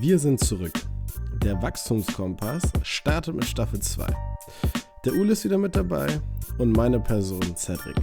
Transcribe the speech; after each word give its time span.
Wir 0.00 0.18
sind 0.18 0.40
zurück. 0.40 0.72
Der 1.42 1.60
Wachstumskompass 1.62 2.62
startet 2.82 3.34
mit 3.36 3.44
Staffel 3.44 3.80
2. 3.80 4.06
Der 5.04 5.12
Ule 5.14 5.32
ist 5.32 5.44
wieder 5.44 5.58
mit 5.58 5.76
dabei 5.76 6.08
und 6.58 6.76
meine 6.76 6.98
Person 6.98 7.56
Cedric. 7.56 7.96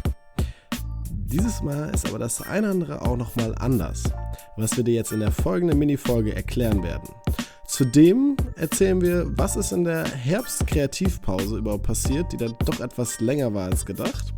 Dieses 1.10 1.62
Mal 1.62 1.90
ist 1.94 2.08
aber 2.08 2.20
das 2.20 2.42
eine 2.42 2.70
andere 2.70 3.02
auch 3.02 3.18
nochmal 3.18 3.54
anders, 3.56 4.04
was 4.56 4.78
wir 4.78 4.86
dir 4.86 4.94
jetzt 4.94 5.12
in 5.12 5.20
der 5.20 5.32
folgenden 5.32 5.78
Minifolge 5.78 6.34
erklären 6.34 6.82
werden. 6.82 7.10
Zudem 7.68 8.38
erzählen 8.56 9.02
wir, 9.02 9.26
was 9.36 9.58
ist 9.58 9.74
in 9.74 9.84
der 9.84 10.06
Herbst-Kreativpause 10.06 11.58
überhaupt 11.58 11.84
passiert, 11.84 12.32
die 12.32 12.38
dann 12.38 12.56
doch 12.64 12.80
etwas 12.80 13.20
länger 13.20 13.54
war 13.54 13.66
als 13.66 13.86
gedacht. 13.86 14.35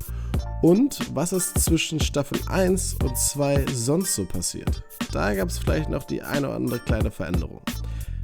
Und 0.64 1.16
was 1.16 1.34
ist 1.34 1.60
zwischen 1.60 2.00
Staffel 2.00 2.40
1 2.48 2.95
und 3.04 3.16
2 3.16 3.68
sonst 3.68 4.16
so 4.16 4.26
passiert. 4.26 4.84
Da 5.12 5.36
gab 5.36 5.50
es 5.50 5.59
vielleicht 5.59 5.88
noch 5.88 6.04
die 6.04 6.23
eine 6.23 6.48
oder 6.48 6.55
andere 6.55 6.80
kleine 6.80 7.12
Veränderung. 7.12 7.62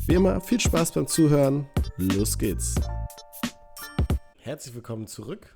Wie 0.08 0.16
immer, 0.16 0.42
viel 0.42 0.60
Spaß 0.60 0.94
beim 0.94 1.06
Zuhören. 1.06 1.68
Los 1.98 2.40
geht's. 2.40 2.74
Herzlich 4.38 4.74
willkommen 4.74 5.06
zurück. 5.06 5.56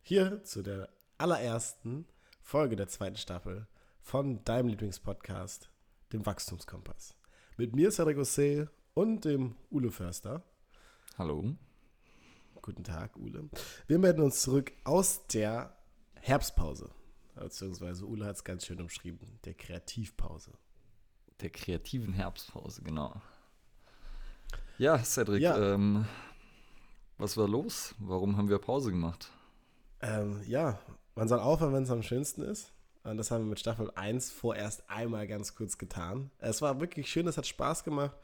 Hier 0.00 0.42
zu 0.42 0.62
der 0.62 0.88
allerersten 1.18 2.06
Folge 2.40 2.76
der 2.76 2.88
zweiten 2.88 3.18
Staffel 3.18 3.66
von 4.00 4.42
deinem 4.44 4.68
Lieblingspodcast, 4.68 5.68
dem 6.14 6.24
Wachstumskompass. 6.24 7.14
Mit 7.58 7.76
mir, 7.76 7.90
Cedric 7.90 8.16
Ossé 8.16 8.68
und 8.94 9.26
dem 9.26 9.54
Ule 9.70 9.90
Förster. 9.90 10.42
Hallo. 11.18 11.44
Guten 12.62 12.84
Tag, 12.84 13.18
Ule. 13.18 13.50
Wir 13.86 13.98
melden 13.98 14.22
uns 14.22 14.40
zurück 14.40 14.72
aus 14.84 15.26
der 15.26 15.76
Herbstpause. 16.26 16.90
Beziehungsweise 17.36 18.04
Ule 18.04 18.26
hat 18.26 18.34
es 18.34 18.42
ganz 18.42 18.66
schön 18.66 18.80
umschrieben, 18.80 19.38
der 19.44 19.54
Kreativpause. 19.54 20.50
Der 21.40 21.50
kreativen 21.50 22.12
Herbstpause, 22.14 22.82
genau. 22.82 23.22
Ja, 24.76 24.98
Cedric, 24.98 25.40
ja. 25.40 25.74
Ähm, 25.74 26.04
was 27.16 27.36
war 27.36 27.46
los? 27.46 27.94
Warum 27.98 28.36
haben 28.36 28.48
wir 28.48 28.58
Pause 28.58 28.90
gemacht? 28.90 29.30
Ähm, 30.00 30.42
ja, 30.48 30.80
man 31.14 31.28
soll 31.28 31.38
aufhören, 31.38 31.72
wenn 31.74 31.84
es 31.84 31.90
am 31.90 32.02
schönsten 32.02 32.42
ist. 32.42 32.72
Und 33.04 33.18
das 33.18 33.30
haben 33.30 33.44
wir 33.44 33.50
mit 33.50 33.60
Staffel 33.60 33.92
1 33.94 34.32
vorerst 34.32 34.90
einmal 34.90 35.28
ganz 35.28 35.54
kurz 35.54 35.78
getan. 35.78 36.32
Es 36.38 36.60
war 36.60 36.80
wirklich 36.80 37.08
schön, 37.08 37.28
es 37.28 37.36
hat 37.36 37.46
Spaß 37.46 37.84
gemacht. 37.84 38.16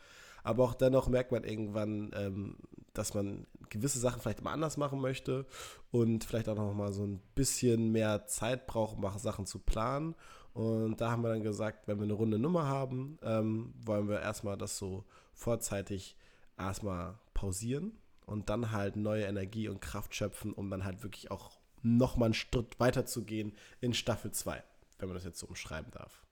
Aber 0.42 0.64
auch 0.64 0.74
dennoch 0.74 1.06
merkt 1.06 1.30
man 1.30 1.44
irgendwann, 1.44 2.10
ähm, 2.16 2.56
dass 2.94 3.14
man 3.14 3.46
gewisse 3.72 3.98
Sachen 3.98 4.20
vielleicht 4.20 4.42
mal 4.42 4.52
anders 4.52 4.76
machen 4.76 5.00
möchte 5.00 5.46
und 5.90 6.24
vielleicht 6.24 6.48
auch 6.48 6.56
noch 6.56 6.72
mal 6.74 6.92
so 6.92 7.04
ein 7.04 7.20
bisschen 7.34 7.90
mehr 7.90 8.26
Zeit 8.26 8.66
braucht, 8.66 8.96
um 8.96 9.18
Sachen 9.18 9.46
zu 9.46 9.58
planen. 9.58 10.14
Und 10.54 11.00
da 11.00 11.10
haben 11.10 11.22
wir 11.22 11.30
dann 11.30 11.42
gesagt, 11.42 11.88
wenn 11.88 11.98
wir 11.98 12.04
eine 12.04 12.12
runde 12.12 12.38
Nummer 12.38 12.66
haben, 12.66 13.18
ähm, 13.22 13.72
wollen 13.84 14.08
wir 14.08 14.20
erstmal 14.20 14.58
das 14.58 14.76
so 14.76 15.04
vorzeitig 15.32 16.16
erstmal 16.58 17.18
pausieren 17.32 17.92
und 18.26 18.50
dann 18.50 18.70
halt 18.70 18.96
neue 18.96 19.24
Energie 19.24 19.68
und 19.68 19.80
Kraft 19.80 20.14
schöpfen, 20.14 20.52
um 20.52 20.70
dann 20.70 20.84
halt 20.84 21.02
wirklich 21.02 21.30
auch 21.30 21.58
noch 21.82 22.16
mal 22.16 22.26
einen 22.26 22.34
Schritt 22.34 22.78
weiter 22.78 23.06
zu 23.06 23.24
gehen 23.24 23.56
in 23.80 23.94
Staffel 23.94 24.30
2, 24.30 24.62
wenn 24.98 25.08
man 25.08 25.16
das 25.16 25.24
jetzt 25.24 25.40
so 25.40 25.46
umschreiben 25.46 25.90
darf. 25.90 26.22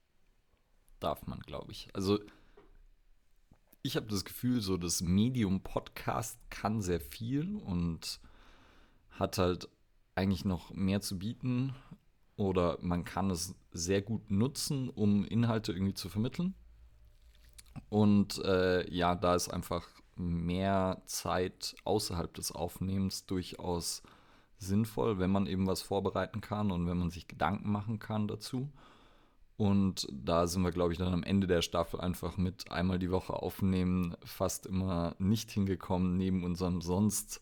Darf 0.99 1.25
man, 1.25 1.39
glaube 1.39 1.71
ich. 1.71 1.89
Also 1.93 2.19
ich 3.83 3.95
habe 3.95 4.07
das 4.07 4.25
Gefühl, 4.25 4.61
so 4.61 4.77
das 4.77 5.01
Medium 5.01 5.61
Podcast 5.61 6.37
kann 6.49 6.81
sehr 6.81 6.99
viel 6.99 7.55
und 7.57 8.19
hat 9.11 9.37
halt 9.37 9.69
eigentlich 10.15 10.45
noch 10.45 10.71
mehr 10.71 11.01
zu 11.01 11.17
bieten 11.17 11.73
oder 12.35 12.77
man 12.81 13.03
kann 13.03 13.29
es 13.29 13.55
sehr 13.71 14.01
gut 14.01 14.29
nutzen, 14.29 14.89
um 14.89 15.25
Inhalte 15.25 15.71
irgendwie 15.71 15.93
zu 15.93 16.09
vermitteln. 16.09 16.53
Und 17.89 18.39
äh, 18.43 18.89
ja, 18.93 19.15
da 19.15 19.35
ist 19.35 19.49
einfach 19.49 19.87
mehr 20.15 21.01
Zeit 21.05 21.75
außerhalb 21.83 22.33
des 22.33 22.51
Aufnehmens 22.51 23.25
durchaus 23.25 24.03
sinnvoll, 24.57 25.17
wenn 25.17 25.31
man 25.31 25.47
eben 25.47 25.65
was 25.65 25.81
vorbereiten 25.81 26.41
kann 26.41 26.71
und 26.71 26.87
wenn 26.87 26.97
man 26.97 27.09
sich 27.09 27.27
Gedanken 27.27 27.71
machen 27.71 27.99
kann 27.99 28.27
dazu. 28.27 28.69
Und 29.61 30.07
da 30.11 30.47
sind 30.47 30.63
wir, 30.63 30.71
glaube 30.71 30.91
ich, 30.91 30.97
dann 30.97 31.13
am 31.13 31.21
Ende 31.21 31.45
der 31.45 31.61
Staffel 31.61 32.01
einfach 32.01 32.35
mit 32.35 32.71
einmal 32.71 32.97
die 32.97 33.11
Woche 33.11 33.33
aufnehmen 33.33 34.15
fast 34.23 34.65
immer 34.65 35.15
nicht 35.19 35.51
hingekommen, 35.51 36.17
neben 36.17 36.43
unserem 36.43 36.81
sonst 36.81 37.41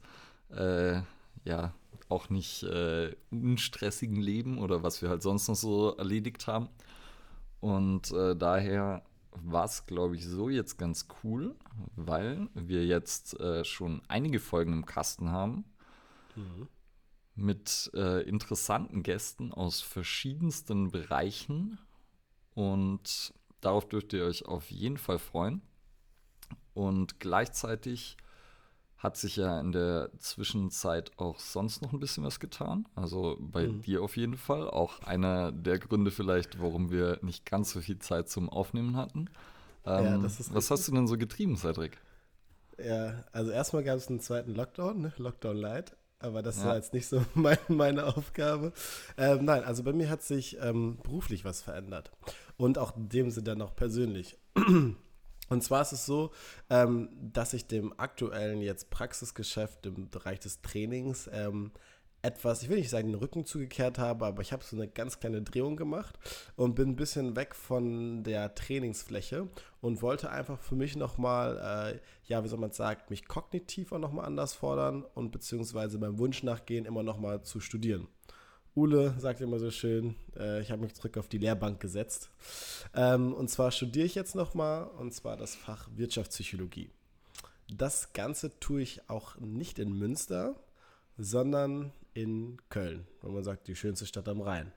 äh, 0.50 1.00
ja 1.46 1.74
auch 2.10 2.30
nicht 2.30 2.64
äh, 2.64 3.16
unstressigen 3.32 4.18
Leben 4.18 4.58
oder 4.58 4.84
was 4.84 5.02
wir 5.02 5.08
halt 5.08 5.22
sonst 5.22 5.48
noch 5.48 5.56
so 5.56 5.96
erledigt 5.96 6.46
haben. 6.46 6.68
Und 7.62 8.12
äh, 8.12 8.36
daher 8.36 9.02
war 9.32 9.64
es, 9.64 9.86
glaube 9.86 10.18
ich, 10.18 10.26
so 10.26 10.50
jetzt 10.50 10.78
ganz 10.78 11.08
cool, 11.24 11.56
weil 11.96 12.50
wir 12.54 12.86
jetzt 12.86 13.40
äh, 13.40 13.64
schon 13.64 14.02
einige 14.10 14.42
Folgen 14.42 14.74
im 14.74 14.86
Kasten 14.86 15.32
haben. 15.32 15.64
Mhm. 16.36 16.68
Mit 17.36 17.90
äh, 17.94 18.24
interessanten 18.28 19.04
Gästen 19.04 19.54
aus 19.54 19.80
verschiedensten 19.80 20.92
Bereichen 20.92 21.80
und 22.60 23.34
darauf 23.62 23.88
dürft 23.88 24.12
ihr 24.12 24.26
euch 24.26 24.46
auf 24.46 24.70
jeden 24.70 24.98
Fall 24.98 25.18
freuen. 25.18 25.62
Und 26.74 27.22
gleichzeitig 27.22 28.18
hat 28.98 29.16
sich 29.16 29.38
ja 29.38 29.62
in 29.62 29.72
der 29.72 30.10
Zwischenzeit 30.18 31.18
auch 31.18 31.40
sonst 31.40 31.82
noch 31.82 31.94
ein 31.94 32.02
bisschen 32.02 32.26
was 32.26 32.42
getan. 32.42 32.86
Also 32.96 33.38
bei 33.40 33.66
mhm. 33.66 33.82
dir 33.84 34.04
auf 34.04 34.18
jeden 34.18 34.36
Fall. 34.36 34.70
Auch 34.70 35.00
einer 35.04 35.54
der 35.54 35.80
Gründe 35.80 36.12
vielleicht, 36.12 36.62
warum 36.62 36.92
wir 36.92 37.20
nicht 37.22 37.46
ganz 37.46 37.72
so 37.72 37.80
viel 37.80 38.00
Zeit 38.00 38.28
zum 38.28 38.50
Aufnehmen 38.50 38.98
hatten. 38.98 39.30
Ähm, 39.86 40.04
ja, 40.04 40.24
was 40.24 40.40
richtig. 40.40 40.70
hast 40.70 40.88
du 40.90 40.92
denn 40.92 41.08
so 41.08 41.18
getrieben, 41.18 41.56
Cedric? 41.56 41.98
Ja, 42.78 43.24
also 43.32 43.52
erstmal 43.52 43.86
gab 43.86 43.96
es 43.96 44.10
einen 44.10 44.20
zweiten 44.20 44.54
Lockdown, 44.54 45.00
ne? 45.00 45.14
Lockdown 45.16 45.56
Light. 45.56 45.96
Aber 46.20 46.42
das 46.42 46.58
ja. 46.58 46.66
war 46.66 46.76
jetzt 46.76 46.94
nicht 46.94 47.08
so 47.08 47.24
mein, 47.34 47.58
meine 47.68 48.06
Aufgabe. 48.06 48.74
Ähm, 49.18 49.46
nein, 49.46 49.64
also 49.64 49.84
bei 49.84 49.94
mir 49.94 50.10
hat 50.10 50.22
sich 50.22 50.58
ähm, 50.62 50.98
beruflich 51.04 51.46
was 51.46 51.62
verändert. 51.62 52.12
Und 52.58 52.78
auch 52.78 52.96
in 52.98 53.10
dem 53.10 53.32
Sinne 53.32 53.46
dann 53.46 53.62
auch 53.62 53.76
persönlich. 53.76 54.38
Und 55.50 55.64
zwar 55.64 55.82
ist 55.82 55.94
es 55.94 56.06
so, 56.06 56.32
ähm, 56.70 57.10
dass 57.20 57.54
ich 57.54 57.66
dem 57.66 57.98
aktuellen 58.00 58.62
jetzt 58.62 58.92
Praxisgeschäft 58.92 59.86
im 59.88 60.10
Bereich 60.10 60.40
des 60.40 60.62
Trainings 60.62 61.28
ähm, 61.34 61.72
etwas, 62.22 62.64
ich 62.64 62.70
will 62.70 62.78
nicht 62.78 62.90
sagen, 62.90 63.08
den 63.08 63.20
Rücken 63.20 63.46
zugekehrt 63.46 63.98
habe, 63.98 64.26
aber 64.26 64.42
ich 64.42 64.52
habe 64.52 64.64
so 64.64 64.76
eine 64.76 64.88
ganz 64.88 65.20
kleine 65.20 65.42
Drehung 65.42 65.78
gemacht 65.78 66.20
und 66.56 66.76
bin 66.76 66.90
ein 66.90 66.96
bisschen 66.96 67.36
weg 67.36 67.56
von 67.56 68.24
der 68.24 68.56
Trainingsfläche 68.56 69.48
und 69.82 70.02
wollte 70.02 70.30
einfach 70.30 70.60
für 70.60 70.76
mich 70.76 70.96
nochmal, 70.96 71.94
äh, 71.96 72.00
ja, 72.28 72.44
wie 72.44 72.48
soll 72.48 72.60
man 72.60 72.72
sagen, 72.72 73.02
mich 73.10 73.28
kognitiv 73.28 73.92
auch 73.92 74.00
nochmal 74.00 74.26
anders 74.26 74.54
fordern 74.54 75.06
und 75.14 75.32
beziehungsweise 75.32 75.98
meinem 75.98 76.20
Wunsch 76.20 76.44
nachgehen, 76.44 76.86
immer 76.86 77.04
nochmal 77.04 77.42
zu 77.44 77.60
studieren. 77.60 78.08
Ule 78.76 79.16
sagt 79.18 79.42
immer 79.42 79.60
so 79.60 79.72
schön, 79.72 80.16
äh, 80.38 80.62
ich 80.62 80.72
habe 80.72 80.82
mich 80.82 80.94
zurück 80.94 81.18
auf 81.18 81.28
die 81.28 81.38
Lehrbank 81.38 81.80
gesetzt. 81.80 82.30
Ähm, 82.94 83.34
und 83.34 83.50
zwar 83.50 83.72
studiere 83.72 84.06
ich 84.06 84.16
jetzt 84.16 84.36
nochmal, 84.36 84.88
und 84.88 85.14
zwar 85.14 85.38
das 85.38 85.56
Fach 85.56 85.90
Wirtschaftspsychologie. 85.96 86.90
Das 87.72 88.14
Ganze 88.14 88.58
tue 88.60 88.82
ich 88.82 89.10
auch 89.10 89.38
nicht 89.38 89.80
in 89.80 89.94
Münster, 89.94 90.56
sondern 91.18 91.92
in 92.22 92.58
Köln, 92.70 93.08
wo 93.22 93.30
man 93.30 93.44
sagt, 93.44 93.68
die 93.68 93.76
schönste 93.76 94.06
Stadt 94.06 94.28
am 94.28 94.42
Rhein. 94.42 94.72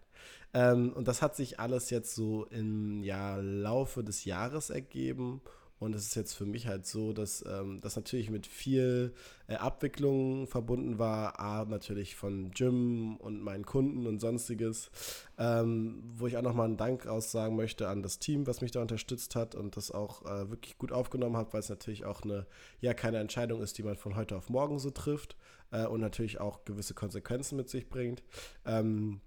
Ähm, 0.55 0.93
und 0.93 1.09
das 1.09 1.23
hat 1.23 1.37
sich 1.37 1.59
alles 1.59 1.91
jetzt 1.91 2.15
so 2.15 2.45
im 2.47 3.03
ja, 3.03 3.37
Laufe 3.37 4.05
des 4.05 4.25
Jahres 4.25 4.71
ergeben. 4.71 5.41
Und 5.79 5.97
es 5.97 6.07
ist 6.07 6.15
jetzt 6.15 6.35
für 6.35 6.47
mich 6.47 6.69
halt 6.69 6.87
so, 6.87 7.13
dass 7.13 7.45
ähm, 7.45 7.81
das 7.81 7.97
natürlich 7.97 8.31
mit 8.31 8.47
viel 8.47 9.15
äh, 9.49 9.55
Abwicklung 9.55 10.47
verbunden 10.47 11.01
war. 11.01 11.41
A, 11.41 11.65
natürlich 11.65 12.15
von 12.15 12.53
Jim 12.55 13.17
und 13.17 13.43
meinen 13.43 13.67
Kunden 13.67 14.07
und 14.07 14.21
sonstiges. 14.21 14.93
Ähm, 15.39 16.05
wo 16.15 16.29
ich 16.29 16.37
auch 16.37 16.43
nochmal 16.43 16.67
einen 16.67 16.77
Dank 16.77 17.09
aussagen 17.09 17.57
möchte 17.57 17.89
an 17.89 18.05
das 18.05 18.21
Team, 18.21 18.47
was 18.47 18.61
mich 18.61 18.71
da 18.71 18.81
unterstützt 18.81 19.35
hat 19.35 19.57
und 19.57 19.77
das 19.77 19.91
auch 19.91 20.25
äh, 20.25 20.51
wirklich 20.51 20.79
gut 20.79 20.93
aufgenommen 20.93 21.37
hat, 21.37 21.53
weil 21.53 21.61
es 21.61 21.69
natürlich 21.69 22.05
auch 22.05 22.23
eine, 22.23 22.47
ja, 22.81 22.95
keine 22.95 23.19
Entscheidung 23.19 23.61
ist, 23.61 23.77
die 23.77 23.83
man 23.83 23.97
von 23.97 24.15
heute 24.15 24.37
auf 24.37 24.51
morgen 24.51 24.79
so 24.79 24.91
trifft 24.91 25.37
äh, 25.73 25.87
und 25.87 26.01
natürlich 26.01 26.41
auch 26.41 26.65
gewisse 26.65 26.95
Konsequenzen 26.95 27.57
mit 27.57 27.69
sich 27.69 27.89
bringt. 27.89 28.23
Ähm, 28.65 29.21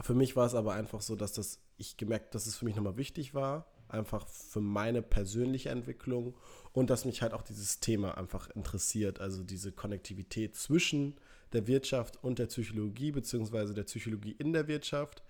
für 0.00 0.14
mich 0.14 0.34
war 0.34 0.46
es 0.46 0.54
aber 0.54 0.72
einfach 0.74 1.00
so, 1.00 1.14
dass 1.14 1.32
das, 1.32 1.60
ich 1.76 1.96
gemerkt, 1.96 2.34
dass 2.34 2.46
es 2.46 2.56
für 2.56 2.64
mich 2.64 2.74
nochmal 2.74 2.96
wichtig 2.96 3.34
war, 3.34 3.66
einfach 3.88 4.26
für 4.26 4.60
meine 4.60 5.02
persönliche 5.02 5.68
Entwicklung 5.68 6.34
und 6.72 6.90
dass 6.90 7.04
mich 7.04 7.22
halt 7.22 7.34
auch 7.34 7.42
dieses 7.42 7.80
Thema 7.80 8.16
einfach 8.16 8.48
interessiert, 8.50 9.20
also 9.20 9.44
diese 9.44 9.70
Konnektivität 9.70 10.56
zwischen 10.56 11.14
der 11.52 11.66
Wirtschaft 11.66 12.22
und 12.24 12.38
der 12.38 12.46
Psychologie, 12.46 13.12
beziehungsweise 13.12 13.74
der 13.74 13.84
Psychologie 13.84 14.34
in 14.38 14.54
der 14.54 14.68
Wirtschaft. 14.68 15.22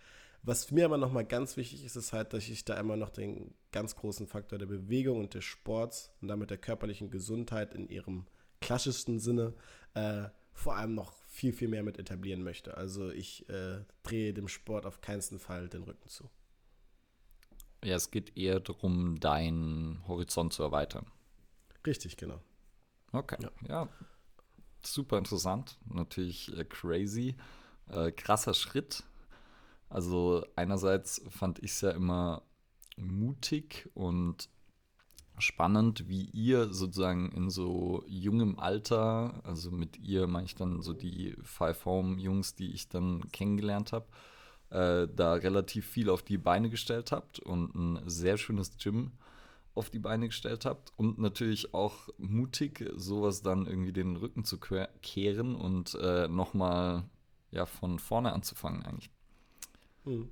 Was 0.44 0.70
mir 0.70 0.84
aber 0.84 0.98
nochmal 0.98 1.24
ganz 1.24 1.56
wichtig 1.56 1.84
ist, 1.84 1.96
ist 1.96 2.12
halt, 2.12 2.32
dass 2.32 2.48
ich 2.48 2.64
da 2.64 2.78
immer 2.78 2.96
noch 2.96 3.10
den 3.10 3.54
ganz 3.70 3.94
großen 3.96 4.26
Faktor 4.26 4.58
der 4.58 4.66
Bewegung 4.66 5.20
und 5.20 5.34
des 5.34 5.44
Sports 5.44 6.12
und 6.20 6.28
damit 6.28 6.50
der 6.50 6.58
körperlichen 6.58 7.10
Gesundheit 7.10 7.74
in 7.74 7.88
ihrem 7.88 8.26
klassischsten 8.60 9.18
Sinne 9.18 9.54
äh, 9.94 10.24
vor 10.52 10.76
allem 10.76 10.94
noch 10.94 11.12
viel, 11.26 11.52
viel 11.52 11.68
mehr 11.68 11.82
mit 11.82 11.98
etablieren 11.98 12.42
möchte. 12.42 12.76
Also 12.76 13.10
ich 13.10 13.48
äh, 13.48 13.84
drehe 14.02 14.34
dem 14.34 14.48
Sport 14.48 14.86
auf 14.86 15.00
keinen 15.00 15.22
Fall 15.38 15.68
den 15.68 15.82
Rücken 15.82 16.08
zu. 16.08 16.28
Ja, 17.84 17.96
es 17.96 18.10
geht 18.10 18.36
eher 18.36 18.60
darum, 18.60 19.18
deinen 19.18 20.06
Horizont 20.06 20.52
zu 20.52 20.62
erweitern. 20.62 21.06
Richtig, 21.84 22.16
genau. 22.16 22.40
Okay, 23.12 23.36
ja. 23.40 23.50
ja. 23.68 23.88
Super 24.84 25.18
interessant, 25.18 25.78
natürlich 25.86 26.56
äh, 26.56 26.64
crazy. 26.64 27.36
Äh, 27.88 28.12
krasser 28.12 28.54
Schritt. 28.54 29.04
Also 29.88 30.46
einerseits 30.56 31.22
fand 31.28 31.58
ich 31.58 31.72
es 31.72 31.80
ja 31.80 31.90
immer 31.90 32.42
mutig 32.96 33.90
und 33.94 34.48
spannend, 35.38 36.08
wie 36.08 36.24
ihr 36.32 36.72
sozusagen 36.72 37.30
in 37.32 37.50
so 37.50 38.04
jungem 38.06 38.58
Alter, 38.58 39.40
also 39.44 39.70
mit 39.70 39.98
ihr 39.98 40.26
meine 40.26 40.46
ich 40.46 40.54
dann 40.54 40.82
so 40.82 40.92
die 40.92 41.36
Five 41.42 41.84
Home 41.84 42.20
Jungs, 42.20 42.54
die 42.54 42.72
ich 42.72 42.88
dann 42.88 43.30
kennengelernt 43.32 43.92
habe, 43.92 44.06
äh, 44.70 45.08
da 45.14 45.34
relativ 45.34 45.86
viel 45.86 46.10
auf 46.10 46.22
die 46.22 46.38
Beine 46.38 46.70
gestellt 46.70 47.12
habt 47.12 47.38
und 47.40 47.74
ein 47.74 48.00
sehr 48.08 48.38
schönes 48.38 48.76
Gym 48.78 49.12
auf 49.74 49.90
die 49.90 49.98
Beine 49.98 50.26
gestellt 50.26 50.64
habt 50.64 50.92
und 50.96 51.18
natürlich 51.18 51.72
auch 51.74 52.08
mutig, 52.18 52.84
sowas 52.96 53.42
dann 53.42 53.66
irgendwie 53.66 53.92
den 53.92 54.16
Rücken 54.16 54.44
zu 54.44 54.58
kehren 54.58 55.54
und 55.54 55.94
äh, 55.94 56.28
nochmal 56.28 57.04
ja, 57.50 57.66
von 57.66 57.98
vorne 57.98 58.32
anzufangen 58.32 58.82
eigentlich. 58.82 59.10
Hm. 60.04 60.28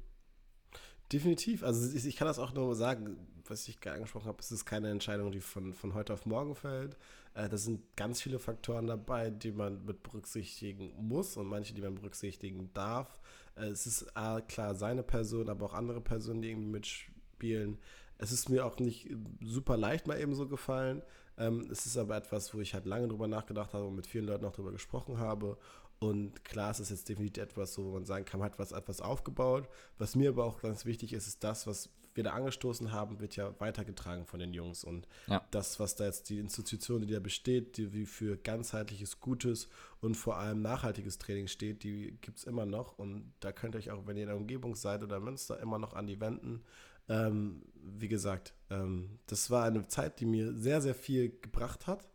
Definitiv. 1.12 1.64
Also 1.64 1.96
ich, 1.96 2.06
ich, 2.06 2.16
kann 2.16 2.28
das 2.28 2.38
auch 2.38 2.52
nur 2.52 2.74
sagen, 2.76 3.16
was 3.48 3.66
ich 3.66 3.80
gerade 3.80 3.96
angesprochen 3.96 4.28
habe, 4.28 4.38
es 4.40 4.52
ist 4.52 4.64
keine 4.64 4.90
Entscheidung, 4.90 5.32
die 5.32 5.40
von, 5.40 5.74
von 5.74 5.94
heute 5.94 6.12
auf 6.14 6.24
morgen 6.24 6.54
fällt. 6.54 6.96
Äh, 7.34 7.48
da 7.48 7.56
sind 7.56 7.96
ganz 7.96 8.22
viele 8.22 8.38
Faktoren 8.38 8.86
dabei, 8.86 9.30
die 9.30 9.50
man 9.50 9.84
mit 9.84 10.04
berücksichtigen 10.04 10.92
muss 10.98 11.36
und 11.36 11.46
manche, 11.48 11.74
die 11.74 11.82
man 11.82 11.96
berücksichtigen 11.96 12.70
darf. 12.74 13.20
Äh, 13.56 13.66
es 13.66 13.86
ist 13.86 14.02
äh, 14.14 14.40
klar 14.42 14.76
seine 14.76 15.02
Person, 15.02 15.48
aber 15.48 15.66
auch 15.66 15.74
andere 15.74 16.00
Personen, 16.00 16.42
die 16.42 16.50
irgendwie 16.50 16.70
mitspielen. 16.70 17.78
Es 18.18 18.30
ist 18.30 18.48
mir 18.48 18.64
auch 18.64 18.78
nicht 18.78 19.08
super 19.40 19.76
leicht 19.76 20.06
mal 20.06 20.20
eben 20.20 20.34
so 20.34 20.46
gefallen. 20.46 21.02
Ähm, 21.38 21.68
es 21.72 21.86
ist 21.86 21.96
aber 21.96 22.16
etwas, 22.16 22.54
wo 22.54 22.60
ich 22.60 22.74
halt 22.74 22.84
lange 22.84 23.08
drüber 23.08 23.26
nachgedacht 23.26 23.72
habe 23.72 23.86
und 23.86 23.96
mit 23.96 24.06
vielen 24.06 24.26
Leuten 24.26 24.44
auch 24.44 24.52
drüber 24.52 24.72
gesprochen 24.72 25.18
habe. 25.18 25.56
Und 26.00 26.44
klar, 26.44 26.70
es 26.70 26.80
ist 26.80 26.90
jetzt 26.90 27.08
definitiv 27.08 27.42
etwas, 27.42 27.74
so, 27.74 27.84
wo 27.84 27.92
man 27.92 28.06
sagen 28.06 28.24
kann, 28.24 28.40
man 28.40 28.50
hat 28.50 28.58
was 28.58 28.72
etwas 28.72 29.02
aufgebaut. 29.02 29.68
Was 29.98 30.16
mir 30.16 30.30
aber 30.30 30.44
auch 30.44 30.62
ganz 30.62 30.86
wichtig 30.86 31.12
ist, 31.12 31.26
ist 31.26 31.44
das, 31.44 31.66
was 31.66 31.90
wir 32.14 32.24
da 32.24 32.32
angestoßen 32.32 32.90
haben, 32.90 33.20
wird 33.20 33.36
ja 33.36 33.54
weitergetragen 33.60 34.26
von 34.26 34.40
den 34.40 34.52
Jungs. 34.52 34.82
Und 34.82 35.06
ja. 35.26 35.46
das, 35.50 35.78
was 35.78 35.96
da 35.96 36.06
jetzt 36.06 36.30
die 36.30 36.38
Institution, 36.38 37.02
die 37.02 37.12
da 37.12 37.20
besteht, 37.20 37.76
die 37.76 38.06
für 38.06 38.36
ganzheitliches, 38.36 39.20
gutes 39.20 39.68
und 40.00 40.16
vor 40.16 40.38
allem 40.38 40.62
nachhaltiges 40.62 41.18
Training 41.18 41.48
steht, 41.48 41.82
die 41.82 42.16
gibt 42.20 42.38
es 42.38 42.44
immer 42.44 42.66
noch. 42.66 42.98
Und 42.98 43.32
da 43.40 43.52
könnt 43.52 43.74
ihr 43.74 43.78
euch 43.78 43.90
auch, 43.90 44.06
wenn 44.06 44.16
ihr 44.16 44.24
in 44.24 44.28
der 44.28 44.36
Umgebung 44.36 44.74
seid 44.74 45.02
oder 45.02 45.20
Münster, 45.20 45.60
immer 45.60 45.78
noch 45.78 45.92
an 45.92 46.06
die 46.06 46.20
wenden. 46.20 46.64
Ähm, 47.08 47.62
wie 47.74 48.08
gesagt, 48.08 48.54
ähm, 48.70 49.18
das 49.26 49.50
war 49.50 49.64
eine 49.64 49.86
Zeit, 49.88 50.20
die 50.20 50.26
mir 50.26 50.54
sehr, 50.54 50.80
sehr 50.80 50.94
viel 50.94 51.30
gebracht 51.40 51.86
hat, 51.86 52.08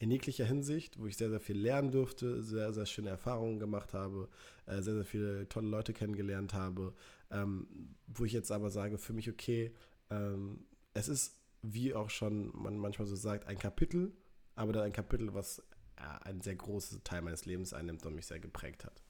in 0.00 0.10
jeglicher 0.10 0.46
Hinsicht, 0.46 0.98
wo 0.98 1.06
ich 1.06 1.18
sehr, 1.18 1.28
sehr 1.28 1.40
viel 1.40 1.58
lernen 1.58 1.92
durfte, 1.92 2.42
sehr, 2.42 2.72
sehr 2.72 2.86
schöne 2.86 3.10
Erfahrungen 3.10 3.60
gemacht 3.60 3.92
habe, 3.92 4.30
äh, 4.64 4.80
sehr, 4.80 4.94
sehr 4.94 5.04
viele 5.04 5.46
tolle 5.50 5.68
Leute 5.68 5.92
kennengelernt 5.92 6.54
habe, 6.54 6.94
ähm, 7.30 7.68
wo 8.06 8.24
ich 8.24 8.32
jetzt 8.32 8.50
aber 8.50 8.70
sage, 8.70 8.96
für 8.96 9.12
mich 9.12 9.28
okay, 9.28 9.74
ähm, 10.08 10.64
es 10.94 11.08
ist, 11.08 11.38
wie 11.60 11.94
auch 11.94 12.08
schon 12.08 12.50
man 12.56 12.78
manchmal 12.78 13.06
so 13.06 13.14
sagt, 13.14 13.46
ein 13.46 13.58
Kapitel, 13.58 14.12
aber 14.54 14.72
dann 14.72 14.84
ein 14.84 14.92
Kapitel, 14.94 15.34
was 15.34 15.58
äh, 15.96 16.24
einen 16.24 16.40
sehr 16.40 16.56
großen 16.56 17.04
Teil 17.04 17.20
meines 17.20 17.44
Lebens 17.44 17.74
einnimmt 17.74 18.06
und 18.06 18.14
mich 18.14 18.26
sehr 18.26 18.40
geprägt 18.40 18.86
hat. 18.86 19.02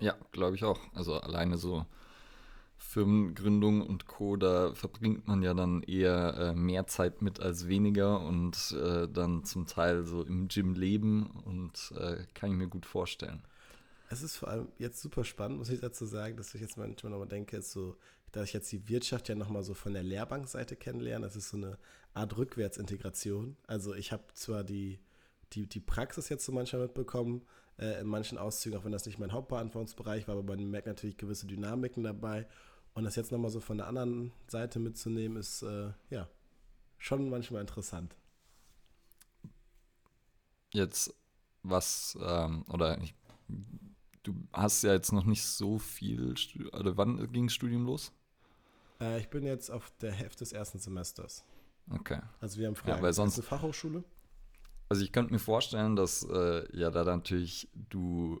Ja, 0.00 0.16
glaube 0.32 0.56
ich 0.56 0.64
auch. 0.64 0.80
Also 0.94 1.20
alleine 1.20 1.58
so 1.58 1.84
Firmengründung 2.82 3.80
und 3.80 4.06
Co., 4.06 4.36
da 4.36 4.74
verbringt 4.74 5.26
man 5.26 5.42
ja 5.42 5.54
dann 5.54 5.82
eher 5.82 6.34
äh, 6.36 6.54
mehr 6.54 6.86
Zeit 6.86 7.22
mit 7.22 7.40
als 7.40 7.68
weniger 7.68 8.20
und 8.20 8.72
äh, 8.72 9.08
dann 9.08 9.44
zum 9.44 9.66
Teil 9.66 10.04
so 10.04 10.22
im 10.22 10.48
Gym 10.48 10.74
leben 10.74 11.30
und 11.44 11.94
äh, 11.96 12.24
kann 12.34 12.50
ich 12.50 12.56
mir 12.56 12.68
gut 12.68 12.84
vorstellen. 12.84 13.42
Es 14.10 14.22
ist 14.22 14.36
vor 14.36 14.48
allem 14.48 14.68
jetzt 14.78 15.00
super 15.00 15.24
spannend, 15.24 15.58
muss 15.58 15.70
ich 15.70 15.80
dazu 15.80 16.04
sagen, 16.04 16.36
dass 16.36 16.54
ich 16.54 16.60
jetzt 16.60 16.76
manchmal 16.76 17.12
nochmal 17.12 17.28
denke, 17.28 17.56
ist 17.56 17.72
so, 17.72 17.96
dass 18.30 18.44
ich 18.44 18.52
jetzt 18.52 18.70
die 18.72 18.88
Wirtschaft 18.88 19.28
ja 19.28 19.34
nochmal 19.34 19.62
so 19.62 19.72
von 19.72 19.94
der 19.94 20.02
Lehrbankseite 20.02 20.76
kennenlerne. 20.76 21.24
Das 21.24 21.36
ist 21.36 21.48
so 21.48 21.56
eine 21.56 21.78
Art 22.12 22.36
Rückwärtsintegration. 22.36 23.56
Also 23.66 23.94
ich 23.94 24.12
habe 24.12 24.24
zwar 24.34 24.64
die, 24.64 24.98
die, 25.52 25.66
die 25.66 25.80
Praxis 25.80 26.28
jetzt 26.28 26.44
so 26.44 26.52
manchmal 26.52 26.82
mitbekommen, 26.82 27.42
äh, 27.78 28.00
in 28.00 28.06
manchen 28.06 28.38
Auszügen, 28.38 28.78
auch 28.78 28.84
wenn 28.84 28.92
das 28.92 29.06
nicht 29.06 29.18
mein 29.18 29.32
Hauptbeantwortungsbereich 29.32 30.28
war, 30.28 30.36
aber 30.36 30.56
man 30.56 30.70
merkt 30.70 30.88
natürlich 30.88 31.16
gewisse 31.16 31.46
Dynamiken 31.46 32.02
dabei. 32.02 32.46
Und 32.94 33.04
das 33.04 33.16
jetzt 33.16 33.32
nochmal 33.32 33.50
so 33.50 33.60
von 33.60 33.78
der 33.78 33.86
anderen 33.86 34.32
Seite 34.48 34.78
mitzunehmen, 34.78 35.38
ist 35.38 35.62
äh, 35.62 35.92
ja 36.10 36.28
schon 36.98 37.30
manchmal 37.30 37.62
interessant. 37.62 38.14
Jetzt 40.72 41.14
was, 41.62 42.18
ähm, 42.20 42.64
oder 42.68 43.00
ich, 43.00 43.14
du 44.22 44.34
hast 44.52 44.82
ja 44.82 44.92
jetzt 44.92 45.12
noch 45.12 45.24
nicht 45.24 45.44
so 45.44 45.78
viel, 45.78 46.34
oder 46.72 46.96
wann 46.96 47.30
ging 47.32 47.46
das 47.46 47.54
Studium 47.54 47.86
los? 47.86 48.12
Äh, 49.00 49.20
ich 49.20 49.28
bin 49.28 49.44
jetzt 49.44 49.70
auf 49.70 49.90
der 50.00 50.12
Hälfte 50.12 50.40
des 50.40 50.52
ersten 50.52 50.78
Semesters. 50.78 51.44
Okay. 51.90 52.20
Also 52.40 52.58
wir 52.58 52.68
haben 52.68 52.76
früher 52.76 52.96
ja, 52.96 53.02
weil 53.02 53.12
sonst, 53.12 53.38
eine 53.38 53.42
Fachhochschule. 53.42 54.04
Also 54.88 55.02
ich 55.02 55.12
könnte 55.12 55.32
mir 55.32 55.38
vorstellen, 55.38 55.96
dass 55.96 56.22
äh, 56.24 56.76
ja 56.76 56.90
da 56.90 57.04
natürlich 57.04 57.68
du 57.74 58.40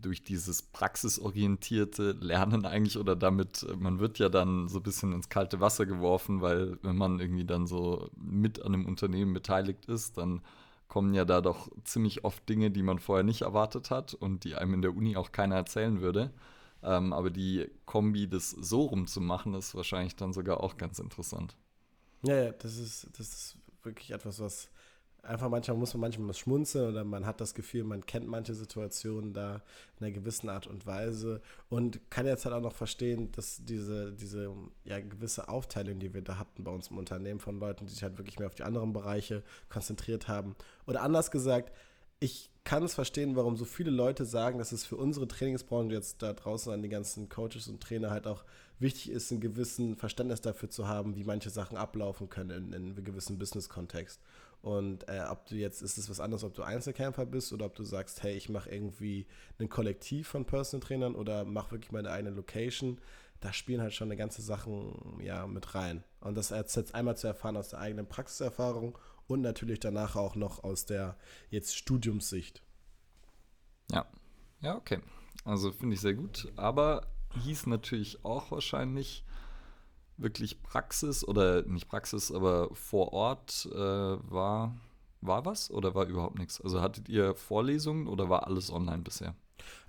durch 0.00 0.22
dieses 0.22 0.62
praxisorientierte 0.62 2.12
Lernen 2.12 2.64
eigentlich 2.66 2.98
oder 2.98 3.16
damit, 3.16 3.66
man 3.78 3.98
wird 3.98 4.18
ja 4.18 4.28
dann 4.28 4.68
so 4.68 4.78
ein 4.78 4.82
bisschen 4.82 5.12
ins 5.12 5.28
kalte 5.28 5.60
Wasser 5.60 5.86
geworfen, 5.86 6.40
weil 6.40 6.78
wenn 6.82 6.96
man 6.96 7.20
irgendwie 7.20 7.44
dann 7.44 7.66
so 7.66 8.10
mit 8.16 8.62
an 8.62 8.74
einem 8.74 8.86
Unternehmen 8.86 9.32
beteiligt 9.32 9.86
ist, 9.86 10.18
dann 10.18 10.42
kommen 10.88 11.14
ja 11.14 11.24
da 11.24 11.40
doch 11.40 11.68
ziemlich 11.84 12.24
oft 12.24 12.48
Dinge, 12.48 12.70
die 12.70 12.82
man 12.82 12.98
vorher 12.98 13.24
nicht 13.24 13.42
erwartet 13.42 13.90
hat 13.90 14.14
und 14.14 14.44
die 14.44 14.54
einem 14.54 14.74
in 14.74 14.82
der 14.82 14.94
Uni 14.94 15.16
auch 15.16 15.32
keiner 15.32 15.56
erzählen 15.56 16.00
würde. 16.00 16.32
Ähm, 16.82 17.12
aber 17.12 17.30
die 17.30 17.68
Kombi, 17.84 18.28
das 18.28 18.50
so 18.50 18.82
rum 18.82 19.06
zu 19.06 19.20
machen, 19.20 19.54
ist 19.54 19.74
wahrscheinlich 19.74 20.14
dann 20.14 20.32
sogar 20.32 20.62
auch 20.62 20.76
ganz 20.76 20.98
interessant. 20.98 21.56
Ja, 22.22 22.36
ja, 22.36 22.52
das 22.52 22.76
ist, 22.76 23.08
das 23.18 23.28
ist 23.28 23.56
wirklich 23.82 24.10
etwas, 24.12 24.40
was 24.40 24.70
einfach 25.26 25.48
manchmal 25.48 25.76
muss 25.76 25.94
man 25.94 26.02
manchmal 26.02 26.34
schmunzeln 26.34 26.90
oder 26.90 27.04
man 27.04 27.26
hat 27.26 27.40
das 27.40 27.54
Gefühl, 27.54 27.84
man 27.84 28.04
kennt 28.06 28.26
manche 28.26 28.54
Situationen 28.54 29.32
da 29.32 29.62
in 29.98 30.06
einer 30.06 30.14
gewissen 30.14 30.48
Art 30.48 30.66
und 30.66 30.86
Weise 30.86 31.40
und 31.68 32.00
kann 32.10 32.26
jetzt 32.26 32.44
halt 32.44 32.54
auch 32.54 32.60
noch 32.60 32.74
verstehen, 32.74 33.30
dass 33.32 33.64
diese, 33.64 34.12
diese 34.12 34.52
ja, 34.84 35.00
gewisse 35.00 35.48
Aufteilung, 35.48 35.98
die 35.98 36.14
wir 36.14 36.22
da 36.22 36.38
hatten 36.38 36.64
bei 36.64 36.70
uns 36.70 36.88
im 36.88 36.98
Unternehmen 36.98 37.40
von 37.40 37.58
Leuten, 37.58 37.86
die 37.86 37.92
sich 37.92 38.02
halt 38.02 38.18
wirklich 38.18 38.38
mehr 38.38 38.48
auf 38.48 38.54
die 38.54 38.64
anderen 38.64 38.92
Bereiche 38.92 39.42
konzentriert 39.68 40.28
haben. 40.28 40.56
Oder 40.86 41.02
anders 41.02 41.30
gesagt, 41.30 41.72
ich 42.18 42.50
kann 42.64 42.82
es 42.82 42.94
verstehen, 42.94 43.36
warum 43.36 43.56
so 43.56 43.64
viele 43.64 43.90
Leute 43.90 44.24
sagen, 44.24 44.58
dass 44.58 44.72
es 44.72 44.84
für 44.84 44.96
unsere 44.96 45.28
Trainingsbranche 45.28 45.94
jetzt 45.94 46.22
da 46.22 46.32
draußen 46.32 46.72
an 46.72 46.82
die 46.82 46.88
ganzen 46.88 47.28
Coaches 47.28 47.68
und 47.68 47.82
Trainer 47.82 48.10
halt 48.10 48.26
auch 48.26 48.44
wichtig 48.78 49.10
ist, 49.10 49.30
ein 49.30 49.40
gewissen 49.40 49.96
Verständnis 49.96 50.40
dafür 50.40 50.68
zu 50.68 50.88
haben, 50.88 51.16
wie 51.16 51.24
manche 51.24 51.50
Sachen 51.50 51.76
ablaufen 51.76 52.28
können 52.28 52.50
in, 52.50 52.72
in 52.72 52.74
einem 52.74 53.04
gewissen 53.04 53.38
Business-Kontext. 53.38 54.20
Und 54.62 55.08
äh, 55.08 55.22
ob 55.30 55.46
du 55.46 55.54
jetzt, 55.54 55.82
ist 55.82 55.96
es 55.96 56.10
was 56.10 56.20
anderes, 56.20 56.42
ob 56.42 56.54
du 56.54 56.62
Einzelkämpfer 56.62 57.24
bist 57.24 57.52
oder 57.52 57.66
ob 57.66 57.76
du 57.76 57.84
sagst, 57.84 58.22
hey, 58.22 58.36
ich 58.36 58.48
mache 58.48 58.70
irgendwie 58.70 59.26
ein 59.58 59.68
Kollektiv 59.68 60.28
von 60.28 60.44
Personal 60.44 60.84
Trainern 60.84 61.14
oder 61.14 61.44
mache 61.44 61.72
wirklich 61.72 61.92
meine 61.92 62.10
eigene 62.10 62.34
Location. 62.34 63.00
Da 63.40 63.52
spielen 63.52 63.80
halt 63.80 63.94
schon 63.94 64.08
eine 64.08 64.16
ganze 64.16 64.42
Sachen 64.42 65.20
ja 65.22 65.46
mit 65.46 65.74
rein. 65.74 66.02
Und 66.20 66.36
das 66.36 66.50
jetzt 66.50 66.94
einmal 66.94 67.16
zu 67.16 67.28
erfahren 67.28 67.56
aus 67.56 67.68
der 67.68 67.80
eigenen 67.80 68.08
Praxiserfahrung 68.08 68.98
und 69.28 69.40
natürlich 69.40 69.80
danach 69.80 70.16
auch 70.16 70.34
noch 70.34 70.64
aus 70.64 70.86
der 70.86 71.16
jetzt 71.50 71.76
Studiumssicht. 71.76 72.62
Ja, 73.92 74.06
ja, 74.62 74.76
okay. 74.76 75.00
Also 75.44 75.70
finde 75.72 75.94
ich 75.94 76.00
sehr 76.00 76.14
gut. 76.14 76.52
Aber 76.56 77.06
hieß 77.44 77.66
natürlich 77.66 78.24
auch 78.24 78.50
wahrscheinlich, 78.50 79.24
wirklich 80.16 80.62
Praxis 80.62 81.26
oder 81.26 81.62
nicht 81.62 81.88
Praxis, 81.88 82.32
aber 82.32 82.74
vor 82.74 83.12
Ort 83.12 83.68
äh, 83.72 83.78
war, 83.78 84.76
war 85.20 85.44
was 85.44 85.70
oder 85.70 85.94
war 85.94 86.06
überhaupt 86.06 86.38
nichts? 86.38 86.60
Also 86.60 86.80
hattet 86.80 87.08
ihr 87.08 87.34
Vorlesungen 87.34 88.06
oder 88.06 88.28
war 88.28 88.46
alles 88.46 88.70
online 88.72 89.02
bisher? 89.02 89.34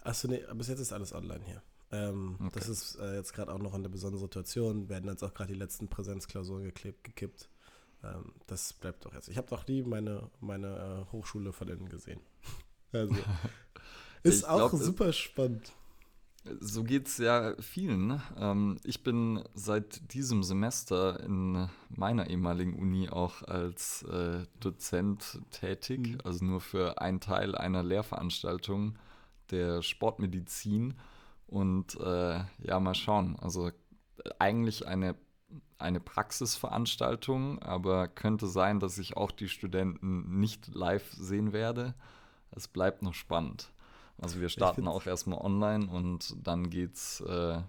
Achso, 0.03 0.27
nee, 0.27 0.43
bis 0.53 0.67
jetzt 0.67 0.79
ist 0.79 0.93
alles 0.93 1.13
online 1.13 1.41
hier. 1.45 1.61
Ähm, 1.91 2.35
okay. 2.39 2.51
Das 2.55 2.67
ist 2.67 2.95
äh, 2.95 3.15
jetzt 3.15 3.33
gerade 3.33 3.53
auch 3.53 3.59
noch 3.59 3.73
eine 3.73 3.89
besondere 3.89 4.21
Situation. 4.21 4.83
Wir 4.83 4.89
werden 4.89 5.09
jetzt 5.09 5.23
auch 5.23 5.33
gerade 5.33 5.53
die 5.53 5.59
letzten 5.59 5.87
Präsenzklausuren 5.87 6.63
geklebt, 6.63 7.03
gekippt. 7.03 7.49
Ähm, 8.03 8.33
das 8.47 8.73
bleibt 8.73 9.05
doch 9.05 9.13
jetzt. 9.13 9.29
Ich 9.29 9.37
habe 9.37 9.47
doch 9.47 9.65
nie 9.67 9.83
meine, 9.83 10.29
meine 10.41 11.05
äh, 11.07 11.11
Hochschule 11.11 11.53
von 11.53 11.67
innen 11.69 11.89
gesehen. 11.89 12.19
also 12.91 13.15
ist 14.23 14.47
auch 14.47 14.69
glaub, 14.69 14.81
super 14.81 15.13
spannend. 15.13 15.73
So 16.59 16.83
geht 16.83 17.07
es 17.07 17.17
ja 17.17 17.53
vielen. 17.59 18.07
Ne? 18.07 18.21
Ähm, 18.37 18.77
ich 18.83 19.03
bin 19.03 19.43
seit 19.53 20.13
diesem 20.13 20.43
Semester 20.43 21.19
in 21.21 21.69
meiner 21.89 22.29
ehemaligen 22.29 22.73
Uni 22.73 23.09
auch 23.09 23.43
als 23.43 24.03
äh, 24.03 24.43
Dozent 24.59 25.39
tätig, 25.51 25.99
mhm. 25.99 26.17
also 26.23 26.45
nur 26.45 26.61
für 26.61 27.01
einen 27.01 27.19
Teil 27.19 27.55
einer 27.55 27.83
Lehrveranstaltung 27.83 28.97
der 29.51 29.81
Sportmedizin. 29.81 30.95
Und 31.47 31.99
äh, 31.99 32.39
ja, 32.59 32.79
mal 32.79 32.95
schauen. 32.95 33.37
Also 33.39 33.71
eigentlich 34.39 34.87
eine, 34.87 35.15
eine 35.77 35.99
Praxisveranstaltung, 35.99 37.61
aber 37.61 38.07
könnte 38.07 38.47
sein, 38.47 38.79
dass 38.79 38.97
ich 38.97 39.15
auch 39.15 39.31
die 39.31 39.47
Studenten 39.47 40.39
nicht 40.39 40.67
live 40.73 41.09
sehen 41.13 41.53
werde. 41.53 41.93
Es 42.51 42.67
bleibt 42.67 43.01
noch 43.01 43.13
spannend. 43.13 43.71
Also 44.19 44.41
wir 44.41 44.49
starten 44.49 44.87
auch 44.87 45.05
erstmal 45.05 45.39
online 45.39 45.87
und 45.87 46.35
dann 46.45 46.69
geht 46.69 46.95
es 46.95 47.21
äh, 47.21 47.61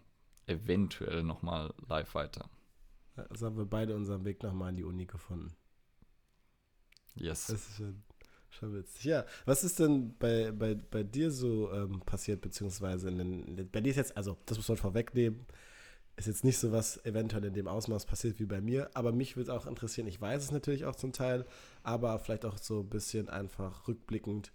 eventuell 0.46 1.22
nochmal 1.22 1.74
live 1.88 2.14
weiter. 2.14 2.48
Also 3.16 3.46
haben 3.46 3.56
wir 3.56 3.66
beide 3.66 3.94
unseren 3.94 4.24
Weg 4.24 4.42
nochmal 4.42 4.70
in 4.70 4.76
die 4.76 4.84
Uni 4.84 5.06
gefunden. 5.06 5.52
Yes. 7.16 7.48
Das 7.48 7.68
ist 7.68 7.76
schon, 7.76 8.02
schon 8.48 8.74
witzig. 8.74 9.04
Ja, 9.04 9.24
was 9.44 9.64
ist 9.64 9.78
denn 9.78 10.16
bei, 10.18 10.52
bei, 10.52 10.74
bei 10.74 11.02
dir 11.02 11.30
so 11.30 11.70
ähm, 11.72 12.00
passiert, 12.00 12.40
beziehungsweise 12.40 13.08
in 13.08 13.18
den, 13.18 13.70
bei 13.70 13.80
dir 13.80 13.90
ist 13.90 13.96
jetzt, 13.96 14.16
also 14.16 14.38
das 14.46 14.56
muss 14.56 14.68
man 14.68 14.78
vorwegnehmen, 14.78 15.46
ist 16.16 16.26
jetzt 16.26 16.44
nicht 16.44 16.58
so 16.58 16.72
was 16.72 17.04
eventuell 17.04 17.44
in 17.44 17.54
dem 17.54 17.68
Ausmaß 17.68 18.06
passiert 18.06 18.40
wie 18.40 18.46
bei 18.46 18.60
mir, 18.60 18.90
aber 18.94 19.12
mich 19.12 19.36
würde 19.36 19.54
auch 19.54 19.66
interessieren, 19.66 20.06
ich 20.06 20.20
weiß 20.20 20.42
es 20.42 20.50
natürlich 20.50 20.84
auch 20.84 20.96
zum 20.96 21.12
Teil, 21.12 21.46
aber 21.82 22.18
vielleicht 22.18 22.44
auch 22.44 22.58
so 22.58 22.80
ein 22.80 22.88
bisschen 22.88 23.28
einfach 23.28 23.86
rückblickend, 23.86 24.52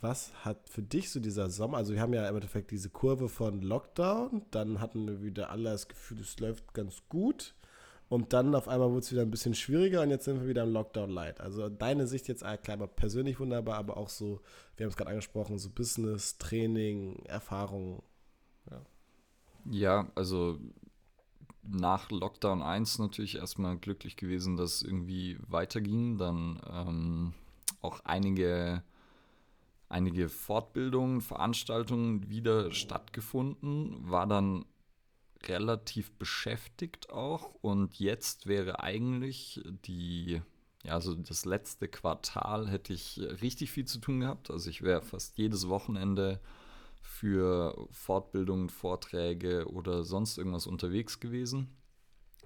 was 0.00 0.32
hat 0.44 0.68
für 0.68 0.82
dich 0.82 1.10
so 1.10 1.20
dieser 1.20 1.50
Sommer, 1.50 1.78
also 1.78 1.94
wir 1.94 2.00
haben 2.00 2.12
ja 2.12 2.28
im 2.28 2.34
Endeffekt 2.34 2.70
diese 2.70 2.90
Kurve 2.90 3.28
von 3.28 3.62
Lockdown, 3.62 4.42
dann 4.50 4.80
hatten 4.80 5.06
wir 5.06 5.22
wieder 5.22 5.50
alle 5.50 5.70
das 5.70 5.88
Gefühl, 5.88 6.20
es 6.20 6.38
läuft 6.40 6.74
ganz 6.74 7.02
gut 7.08 7.54
und 8.08 8.32
dann 8.32 8.54
auf 8.54 8.68
einmal 8.68 8.90
wurde 8.90 9.00
es 9.00 9.12
wieder 9.12 9.22
ein 9.22 9.30
bisschen 9.30 9.54
schwieriger 9.54 10.02
und 10.02 10.10
jetzt 10.10 10.26
sind 10.26 10.40
wir 10.40 10.48
wieder 10.48 10.64
im 10.64 10.72
Lockdown 10.72 11.10
Light. 11.10 11.40
Also 11.40 11.68
deine 11.70 12.06
Sicht 12.06 12.28
jetzt 12.28 12.44
ah, 12.44 12.56
klar, 12.56 12.76
persönlich 12.86 13.40
wunderbar, 13.40 13.78
aber 13.78 13.96
auch 13.96 14.10
so, 14.10 14.40
wir 14.76 14.84
haben 14.84 14.90
es 14.90 14.96
gerade 14.96 15.10
angesprochen, 15.10 15.58
so 15.58 15.70
Business, 15.70 16.36
Training, 16.36 17.24
Erfahrung. 17.24 18.02
Ja. 18.70 18.82
ja, 19.70 20.12
also 20.14 20.58
nach 21.62 22.10
Lockdown 22.10 22.60
1 22.60 22.98
natürlich 22.98 23.36
erstmal 23.36 23.78
glücklich 23.78 24.16
gewesen, 24.16 24.56
dass 24.56 24.76
es 24.76 24.82
irgendwie 24.82 25.38
weiterging. 25.46 26.18
Dann 26.18 26.60
ähm, 26.70 27.34
auch 27.80 28.00
einige 28.04 28.82
einige 29.92 30.28
Fortbildungen, 30.28 31.20
Veranstaltungen 31.20 32.28
wieder 32.28 32.72
stattgefunden, 32.72 34.10
war 34.10 34.26
dann 34.26 34.64
relativ 35.44 36.12
beschäftigt 36.12 37.10
auch 37.10 37.54
und 37.60 37.98
jetzt 37.98 38.46
wäre 38.46 38.80
eigentlich 38.80 39.60
die, 39.84 40.40
ja, 40.84 40.94
also 40.94 41.14
das 41.14 41.44
letzte 41.44 41.88
Quartal 41.88 42.68
hätte 42.68 42.92
ich 42.92 43.20
richtig 43.42 43.70
viel 43.70 43.84
zu 43.84 43.98
tun 43.98 44.20
gehabt. 44.20 44.50
Also 44.50 44.70
ich 44.70 44.82
wäre 44.82 45.02
fast 45.02 45.36
jedes 45.36 45.68
Wochenende 45.68 46.40
für 47.02 47.88
Fortbildungen, 47.90 48.70
Vorträge 48.70 49.68
oder 49.68 50.04
sonst 50.04 50.38
irgendwas 50.38 50.66
unterwegs 50.66 51.20
gewesen. 51.20 51.76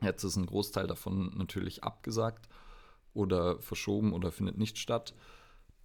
Jetzt 0.01 0.25
ist 0.25 0.37
ein 0.37 0.47
Großteil 0.47 0.87
davon 0.87 1.33
natürlich 1.37 1.85
abgesagt 1.85 2.49
oder 3.15 3.61
verschoben 3.61 4.13
oder 4.13 4.33
findet 4.33 4.59
nicht 4.59 4.79
statt. 4.79 5.15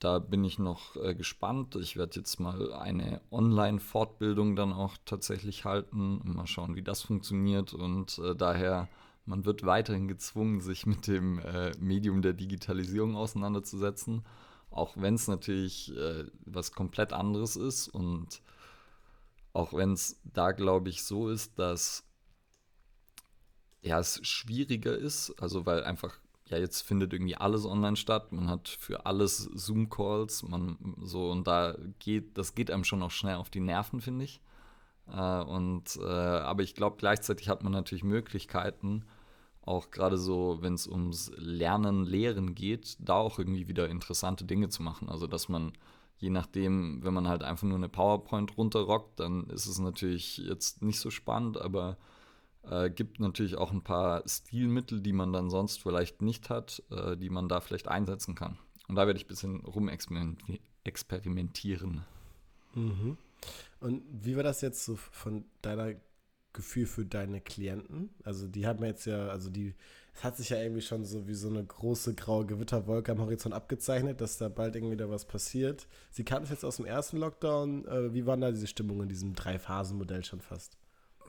Da 0.01 0.17
bin 0.17 0.43
ich 0.43 0.57
noch 0.57 0.95
äh, 0.95 1.13
gespannt. 1.13 1.75
Ich 1.75 1.95
werde 1.95 2.19
jetzt 2.19 2.39
mal 2.39 2.73
eine 2.73 3.21
Online-Fortbildung 3.29 4.55
dann 4.55 4.73
auch 4.73 4.97
tatsächlich 5.05 5.63
halten. 5.63 6.21
Mal 6.23 6.47
schauen, 6.47 6.75
wie 6.75 6.81
das 6.81 7.03
funktioniert. 7.03 7.75
Und 7.75 8.17
äh, 8.17 8.35
daher, 8.35 8.89
man 9.27 9.45
wird 9.45 9.63
weiterhin 9.63 10.07
gezwungen, 10.07 10.59
sich 10.59 10.87
mit 10.87 11.05
dem 11.05 11.37
äh, 11.37 11.77
Medium 11.77 12.23
der 12.23 12.33
Digitalisierung 12.33 13.15
auseinanderzusetzen. 13.15 14.25
Auch 14.71 14.97
wenn 14.97 15.13
es 15.13 15.27
natürlich 15.27 15.95
äh, 15.95 16.25
was 16.45 16.71
komplett 16.71 17.13
anderes 17.13 17.55
ist. 17.55 17.87
Und 17.87 18.41
auch 19.53 19.71
wenn 19.71 19.93
es 19.93 20.19
da, 20.23 20.51
glaube 20.51 20.89
ich, 20.89 21.03
so 21.03 21.29
ist, 21.29 21.59
dass 21.59 22.03
ja, 23.83 23.99
es 23.99 24.19
schwieriger 24.25 24.97
ist, 24.97 25.35
also 25.39 25.67
weil 25.67 25.83
einfach 25.83 26.17
ja, 26.51 26.57
jetzt 26.57 26.81
findet 26.81 27.13
irgendwie 27.13 27.35
alles 27.35 27.65
online 27.65 27.95
statt. 27.95 28.31
Man 28.31 28.49
hat 28.49 28.67
für 28.67 29.05
alles 29.05 29.49
Zoom-Calls, 29.53 30.43
man 30.43 30.77
so 31.01 31.31
und 31.31 31.47
da 31.47 31.75
geht, 31.99 32.37
das 32.37 32.55
geht 32.55 32.69
einem 32.71 32.83
schon 32.83 33.01
auch 33.03 33.11
schnell 33.11 33.35
auf 33.35 33.49
die 33.49 33.61
Nerven, 33.61 34.01
finde 34.01 34.25
ich. 34.25 34.41
Äh, 35.11 35.41
und 35.41 35.97
äh, 35.97 36.05
aber 36.05 36.63
ich 36.63 36.75
glaube, 36.75 36.97
gleichzeitig 36.99 37.49
hat 37.49 37.63
man 37.63 37.71
natürlich 37.71 38.03
Möglichkeiten, 38.03 39.05
auch 39.61 39.91
gerade 39.91 40.17
so, 40.17 40.57
wenn 40.61 40.73
es 40.73 40.87
ums 40.87 41.31
Lernen, 41.37 42.05
Lehren 42.05 42.55
geht, 42.55 42.97
da 42.99 43.15
auch 43.15 43.39
irgendwie 43.39 43.67
wieder 43.67 43.89
interessante 43.89 44.43
Dinge 44.43 44.69
zu 44.69 44.83
machen. 44.83 45.09
Also 45.09 45.27
dass 45.27 45.49
man 45.49 45.73
je 46.17 46.29
nachdem, 46.29 47.03
wenn 47.03 47.13
man 47.15 47.27
halt 47.27 47.43
einfach 47.43 47.67
nur 47.67 47.77
eine 47.77 47.89
PowerPoint 47.89 48.55
runterrockt, 48.57 49.19
dann 49.19 49.47
ist 49.47 49.65
es 49.65 49.79
natürlich 49.79 50.37
jetzt 50.37 50.81
nicht 50.83 50.99
so 50.99 51.09
spannend, 51.09 51.59
aber 51.59 51.97
äh, 52.69 52.89
gibt 52.89 53.19
natürlich 53.19 53.55
auch 53.55 53.71
ein 53.71 53.83
paar 53.83 54.23
Stilmittel, 54.27 55.01
die 55.01 55.13
man 55.13 55.31
dann 55.33 55.49
sonst 55.49 55.81
vielleicht 55.81 56.21
nicht 56.21 56.49
hat, 56.49 56.83
äh, 56.91 57.17
die 57.17 57.29
man 57.29 57.49
da 57.49 57.61
vielleicht 57.61 57.87
einsetzen 57.87 58.35
kann. 58.35 58.59
Und 58.87 58.95
da 58.95 59.07
werde 59.07 59.17
ich 59.17 59.25
ein 59.25 59.29
bisschen 59.29 59.61
rumexperimentieren. 59.61 62.03
Mhm. 62.73 63.17
Und 63.79 64.03
wie 64.11 64.35
war 64.35 64.43
das 64.43 64.61
jetzt 64.61 64.85
so 64.85 64.95
von 64.95 65.45
deiner 65.61 65.95
Gefühl 66.53 66.85
für 66.85 67.05
deine 67.05 67.41
Klienten? 67.41 68.11
Also 68.23 68.47
die 68.47 68.67
haben 68.67 68.83
jetzt 68.83 69.05
ja, 69.05 69.29
also 69.29 69.49
die, 69.49 69.73
es 70.13 70.23
hat 70.23 70.37
sich 70.37 70.49
ja 70.49 70.61
irgendwie 70.61 70.81
schon 70.81 71.03
so 71.05 71.27
wie 71.27 71.33
so 71.33 71.49
eine 71.49 71.63
große 71.63 72.13
graue 72.15 72.45
Gewitterwolke 72.45 73.13
am 73.13 73.19
Horizont 73.19 73.55
abgezeichnet, 73.55 74.21
dass 74.21 74.37
da 74.37 74.49
bald 74.49 74.75
irgendwie 74.75 74.97
da 74.97 75.09
was 75.09 75.25
passiert. 75.25 75.87
Sie 76.11 76.23
kannten 76.23 76.43
es 76.43 76.51
jetzt 76.51 76.65
aus 76.65 76.77
dem 76.77 76.85
ersten 76.85 77.17
Lockdown. 77.17 77.87
Äh, 77.87 78.13
wie 78.13 78.25
waren 78.25 78.41
da 78.41 78.51
diese 78.51 78.67
Stimmungen 78.67 79.03
in 79.03 79.09
diesem 79.09 79.33
Drei-Phasen-Modell 79.33 80.23
schon 80.23 80.41
fast? 80.41 80.77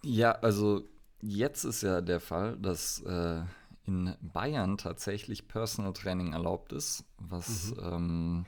Ja, 0.02 0.32
also 0.32 0.84
Jetzt 1.22 1.64
ist 1.64 1.82
ja 1.82 2.00
der 2.00 2.20
Fall, 2.20 2.58
dass 2.58 3.00
äh, 3.02 3.42
in 3.84 4.14
Bayern 4.20 4.76
tatsächlich 4.76 5.48
Personal 5.48 5.92
Training 5.92 6.32
erlaubt 6.32 6.72
ist, 6.72 7.04
was 7.18 7.74
mhm. 7.76 7.82
ähm, 7.82 8.46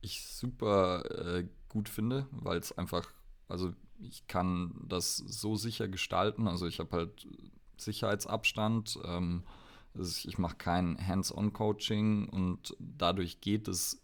ich 0.00 0.26
super 0.26 1.04
äh, 1.36 1.46
gut 1.68 1.88
finde, 1.88 2.26
weil 2.30 2.58
es 2.58 2.76
einfach, 2.76 3.10
also 3.48 3.74
ich 4.00 4.26
kann 4.26 4.74
das 4.88 5.16
so 5.16 5.56
sicher 5.56 5.86
gestalten. 5.88 6.48
Also 6.48 6.66
ich 6.66 6.78
habe 6.78 6.96
halt 6.96 7.26
Sicherheitsabstand. 7.76 8.98
Ähm, 9.04 9.44
also 9.94 10.28
ich 10.28 10.38
mache 10.38 10.56
kein 10.56 10.98
Hands-on-Coaching 11.06 12.28
und 12.28 12.76
dadurch 12.78 13.40
geht 13.40 13.68
es 13.68 14.02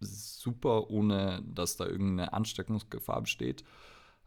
super, 0.00 0.90
ohne 0.90 1.42
dass 1.46 1.76
da 1.76 1.86
irgendeine 1.86 2.32
Ansteckungsgefahr 2.32 3.22
besteht. 3.22 3.64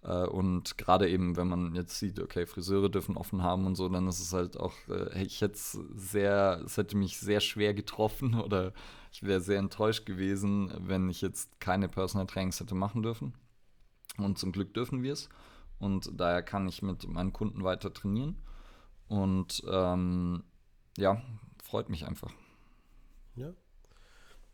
Äh, 0.03 0.25
und 0.25 0.77
gerade 0.77 1.10
eben, 1.10 1.36
wenn 1.36 1.48
man 1.48 1.75
jetzt 1.75 2.00
sieht, 2.00 2.20
okay, 2.20 2.46
Friseure 2.46 2.89
dürfen 2.89 3.18
offen 3.18 3.44
haben 3.44 3.65
und 3.65 3.75
so, 3.75 3.89
dann 3.89 4.08
ist 4.08 4.20
es 4.20 4.34
halt 4.34 4.58
auch, 4.58 4.74
äh, 4.88 5.24
ich 5.24 5.41
hätte 5.41 5.58
sehr, 5.58 6.62
es 6.65 6.77
hätte 6.77 6.98
mich 6.98 7.20
sehr 7.20 7.41
schwer 7.41 7.74
getroffen 7.74 8.36
oder 8.41 8.74
ich 9.12 9.24
wäre 9.24 9.41
sehr 9.41 9.60
enttäuscht 9.60 10.06
gewesen, 10.06 10.72
wenn 10.79 11.10
ich 11.10 11.22
jetzt 11.22 11.60
keine 11.60 11.89
Personal 11.89 12.27
Trainings 12.27 12.60
hätte 12.60 12.75
machen 12.75 13.01
dürfen. 13.01 13.34
Und 14.18 14.38
zum 14.38 14.51
Glück 14.51 14.74
dürfen 14.74 15.03
wir 15.03 15.13
es. 15.13 15.29
Und 15.79 16.12
daher 16.20 16.44
kann 16.44 16.68
ich 16.68 16.82
mit 16.82 17.08
meinen 17.08 17.32
Kunden 17.32 17.63
weiter 17.63 17.94
trainieren. 17.94 18.36
Und 19.08 19.63
ähm, 19.70 20.44
ja, 20.98 21.22
freut 21.63 21.89
mich 21.89 22.06
einfach. 22.06 22.32
Ja. 23.36 23.53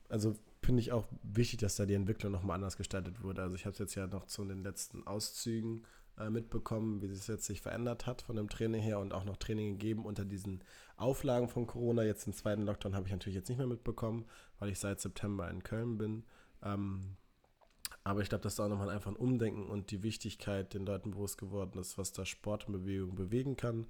Also 0.07 0.35
finde 0.65 0.81
ich 0.81 0.91
auch 0.91 1.07
wichtig, 1.23 1.59
dass 1.59 1.75
da 1.75 1.85
die 1.85 1.93
Entwicklung 1.93 2.31
nochmal 2.31 2.55
anders 2.55 2.77
gestaltet 2.77 3.23
wurde. 3.23 3.41
Also 3.41 3.55
ich 3.55 3.65
habe 3.65 3.73
es 3.73 3.79
jetzt 3.79 3.95
ja 3.95 4.07
noch 4.07 4.25
zu 4.25 4.43
den 4.43 4.63
letzten 4.63 5.05
Auszügen 5.05 5.85
äh, 6.17 6.29
mitbekommen, 6.29 7.01
wie 7.01 7.07
es 7.07 7.27
jetzt 7.27 7.45
sich 7.45 7.61
verändert 7.61 8.05
hat 8.05 8.21
von 8.21 8.35
dem 8.35 8.49
Training 8.49 8.81
her 8.81 8.99
und 8.99 9.13
auch 9.13 9.25
noch 9.25 9.37
Training 9.37 9.73
gegeben 9.77 10.05
unter 10.05 10.25
diesen 10.25 10.63
Auflagen 10.97 11.47
von 11.47 11.67
Corona. 11.67 12.03
Jetzt 12.03 12.25
den 12.25 12.33
zweiten 12.33 12.63
Lockdown 12.63 12.95
habe 12.95 13.05
ich 13.05 13.11
natürlich 13.11 13.35
jetzt 13.35 13.49
nicht 13.49 13.57
mehr 13.57 13.67
mitbekommen, 13.67 14.25
weil 14.59 14.69
ich 14.69 14.79
seit 14.79 14.99
September 14.99 15.49
in 15.49 15.63
Köln 15.63 15.97
bin. 15.97 16.23
Ähm, 16.63 17.17
aber 18.03 18.21
ich 18.21 18.29
glaube, 18.29 18.43
dass 18.43 18.55
da 18.55 18.65
auch 18.65 18.69
nochmal 18.69 18.89
einfach 18.89 19.11
ein 19.11 19.17
Umdenken 19.17 19.67
und 19.67 19.91
die 19.91 20.03
Wichtigkeit 20.03 20.73
den 20.73 20.85
Leuten 20.85 21.11
bewusst 21.11 21.37
geworden 21.37 21.79
ist, 21.79 21.97
was 21.97 22.11
da 22.11 22.25
Sport 22.25 22.67
und 22.67 22.73
Bewegung 22.73 23.15
bewegen 23.15 23.55
kann. 23.55 23.87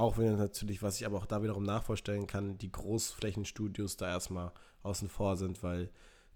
Auch 0.00 0.16
wenn 0.16 0.38
natürlich, 0.38 0.82
was 0.82 0.98
ich 0.98 1.04
aber 1.04 1.18
auch 1.18 1.26
da 1.26 1.42
wiederum 1.42 1.62
nachvorstellen 1.62 2.26
kann, 2.26 2.56
die 2.56 2.72
Großflächenstudios 2.72 3.98
da 3.98 4.08
erstmal 4.08 4.50
außen 4.82 5.10
vor 5.10 5.36
sind, 5.36 5.62
weil 5.62 5.90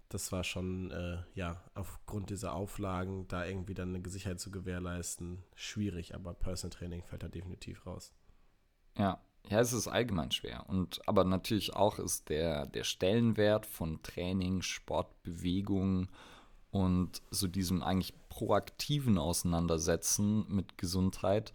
das 0.07 0.31
war 0.31 0.43
schon, 0.43 0.91
äh, 0.91 1.17
ja, 1.33 1.63
aufgrund 1.73 2.29
dieser 2.29 2.53
Auflagen, 2.53 3.27
da 3.27 3.43
irgendwie 3.43 3.73
dann 3.73 3.95
eine 3.95 4.07
Sicherheit 4.07 4.39
zu 4.39 4.51
gewährleisten, 4.51 5.43
schwierig, 5.55 6.13
aber 6.13 6.35
Personal 6.35 6.77
Training 6.77 7.01
fällt 7.01 7.23
da 7.23 7.27
definitiv 7.27 7.87
raus. 7.87 8.13
Ja, 8.99 9.19
ja, 9.49 9.59
es 9.59 9.73
ist 9.73 9.87
allgemein 9.87 10.29
schwer. 10.29 10.69
Und 10.69 11.01
aber 11.07 11.23
natürlich 11.23 11.75
auch 11.75 11.97
ist 11.97 12.29
der, 12.29 12.67
der 12.67 12.83
Stellenwert 12.83 13.65
von 13.65 14.03
Training, 14.03 14.61
Sport, 14.61 15.23
Bewegung 15.23 16.09
und 16.69 17.23
so 17.31 17.47
diesem 17.47 17.81
eigentlich 17.81 18.13
proaktiven 18.29 19.17
Auseinandersetzen 19.17 20.45
mit 20.53 20.77
Gesundheit 20.77 21.51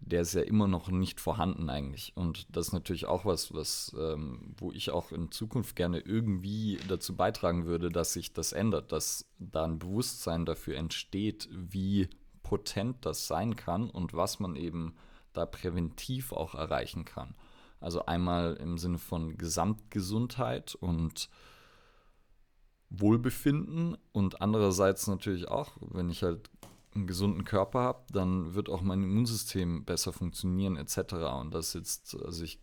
der 0.00 0.22
ist 0.22 0.34
ja 0.34 0.42
immer 0.42 0.68
noch 0.68 0.88
nicht 0.88 1.20
vorhanden 1.20 1.68
eigentlich. 1.70 2.12
Und 2.16 2.46
das 2.54 2.68
ist 2.68 2.72
natürlich 2.72 3.06
auch 3.06 3.24
was, 3.24 3.52
was 3.52 3.94
ähm, 3.98 4.54
wo 4.56 4.72
ich 4.72 4.90
auch 4.90 5.12
in 5.12 5.30
Zukunft 5.30 5.76
gerne 5.76 5.98
irgendwie 6.00 6.78
dazu 6.88 7.16
beitragen 7.16 7.66
würde, 7.66 7.88
dass 7.88 8.12
sich 8.12 8.32
das 8.32 8.52
ändert, 8.52 8.92
dass 8.92 9.26
da 9.38 9.64
ein 9.64 9.78
Bewusstsein 9.78 10.44
dafür 10.44 10.76
entsteht, 10.76 11.48
wie 11.50 12.08
potent 12.42 13.04
das 13.04 13.26
sein 13.26 13.56
kann 13.56 13.90
und 13.90 14.14
was 14.14 14.38
man 14.38 14.56
eben 14.56 14.94
da 15.32 15.46
präventiv 15.46 16.32
auch 16.32 16.54
erreichen 16.54 17.04
kann. 17.04 17.34
Also 17.80 18.06
einmal 18.06 18.54
im 18.54 18.78
Sinne 18.78 18.98
von 18.98 19.36
Gesamtgesundheit 19.36 20.74
und 20.74 21.28
Wohlbefinden 22.88 23.96
und 24.12 24.40
andererseits 24.40 25.06
natürlich 25.08 25.48
auch, 25.48 25.72
wenn 25.80 26.08
ich 26.08 26.22
halt 26.22 26.50
einen 26.96 27.06
gesunden 27.06 27.44
Körper 27.44 27.80
habe, 27.80 28.02
dann 28.10 28.54
wird 28.54 28.68
auch 28.68 28.82
mein 28.82 29.02
Immunsystem 29.02 29.84
besser 29.84 30.12
funktionieren 30.12 30.76
etc. 30.76 31.14
Und 31.40 31.54
das 31.54 31.74
jetzt, 31.74 32.16
also 32.24 32.42
ich 32.42 32.58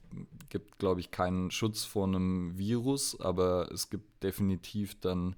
gibt, 0.50 0.78
glaube 0.80 1.00
ich, 1.00 1.12
keinen 1.12 1.52
Schutz 1.52 1.86
vor 1.86 2.08
einem 2.08 2.58
Virus, 2.58 3.20
aber 3.20 3.72
es 3.72 3.90
gibt 3.90 4.24
definitiv 4.24 5.00
dann 5.00 5.36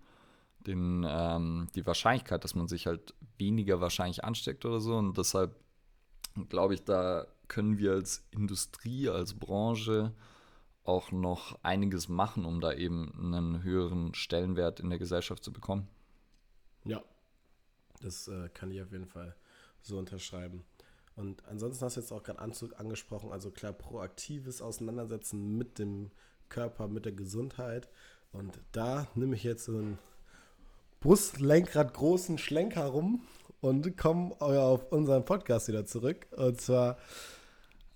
den, 0.60 1.06
ähm, 1.08 1.68
die 1.76 1.86
Wahrscheinlichkeit, 1.86 2.44
dass 2.44 2.56
man 2.56 2.68
sich 2.68 2.88
halt 2.88 3.14
weniger 3.38 3.82
wahrscheinlich 3.82 4.24
ansteckt 4.24 4.66
oder 4.66 4.80
so. 4.80 4.96
Und 4.96 5.18
deshalb 5.18 5.56
glaube 6.50 6.74
ich, 6.74 6.84
da 6.84 7.28
können 7.48 7.78
wir 7.78 7.92
als 7.92 8.26
Industrie, 8.32 9.10
als 9.10 9.34
Branche 9.36 10.14
auch 10.84 11.12
noch 11.12 11.58
einiges 11.64 12.10
machen, 12.10 12.46
um 12.46 12.62
da 12.62 12.74
eben 12.74 13.12
einen 13.18 13.64
höheren 13.64 14.14
Stellenwert 14.14 14.80
in 14.80 14.90
der 14.90 15.00
Gesellschaft 15.00 15.44
zu 15.44 15.52
bekommen. 15.52 15.88
Ja, 16.84 17.04
das 18.02 18.28
äh, 18.28 18.50
kann 18.54 18.72
ich 18.72 18.82
auf 18.82 18.92
jeden 18.92 19.08
Fall 19.08 19.36
so 19.82 19.98
unterschreiben. 19.98 20.64
Und 21.16 21.46
ansonsten 21.48 21.86
hast 21.86 21.96
du 21.96 22.02
jetzt 22.02 22.12
auch 22.12 22.24
gerade 22.24 22.40
Anzug 22.40 22.80
angesprochen, 22.80 23.32
also 23.32 23.52
klar, 23.52 23.74
proaktives 23.74 24.62
Auseinandersetzen 24.62 25.58
mit 25.58 25.80
dem 25.80 26.12
Körper, 26.50 26.88
mit 26.88 27.06
der 27.06 27.14
Gesundheit. 27.14 27.90
Und 28.32 28.60
da 28.74 29.08
nehme 29.16 29.36
ich 29.36 29.44
jetzt 29.44 29.66
so 29.66 29.78
einen 29.78 29.98
Brustlenkrad 31.00 31.94
großen 31.94 32.38
Schlenker 32.38 32.86
rum 32.86 33.22
und 33.62 33.96
komme 33.98 34.36
auf 34.42 34.92
unseren 34.92 35.24
Podcast 35.24 35.68
wieder 35.68 35.86
zurück. 35.86 36.28
Und 36.32 36.60
zwar, 36.60 36.98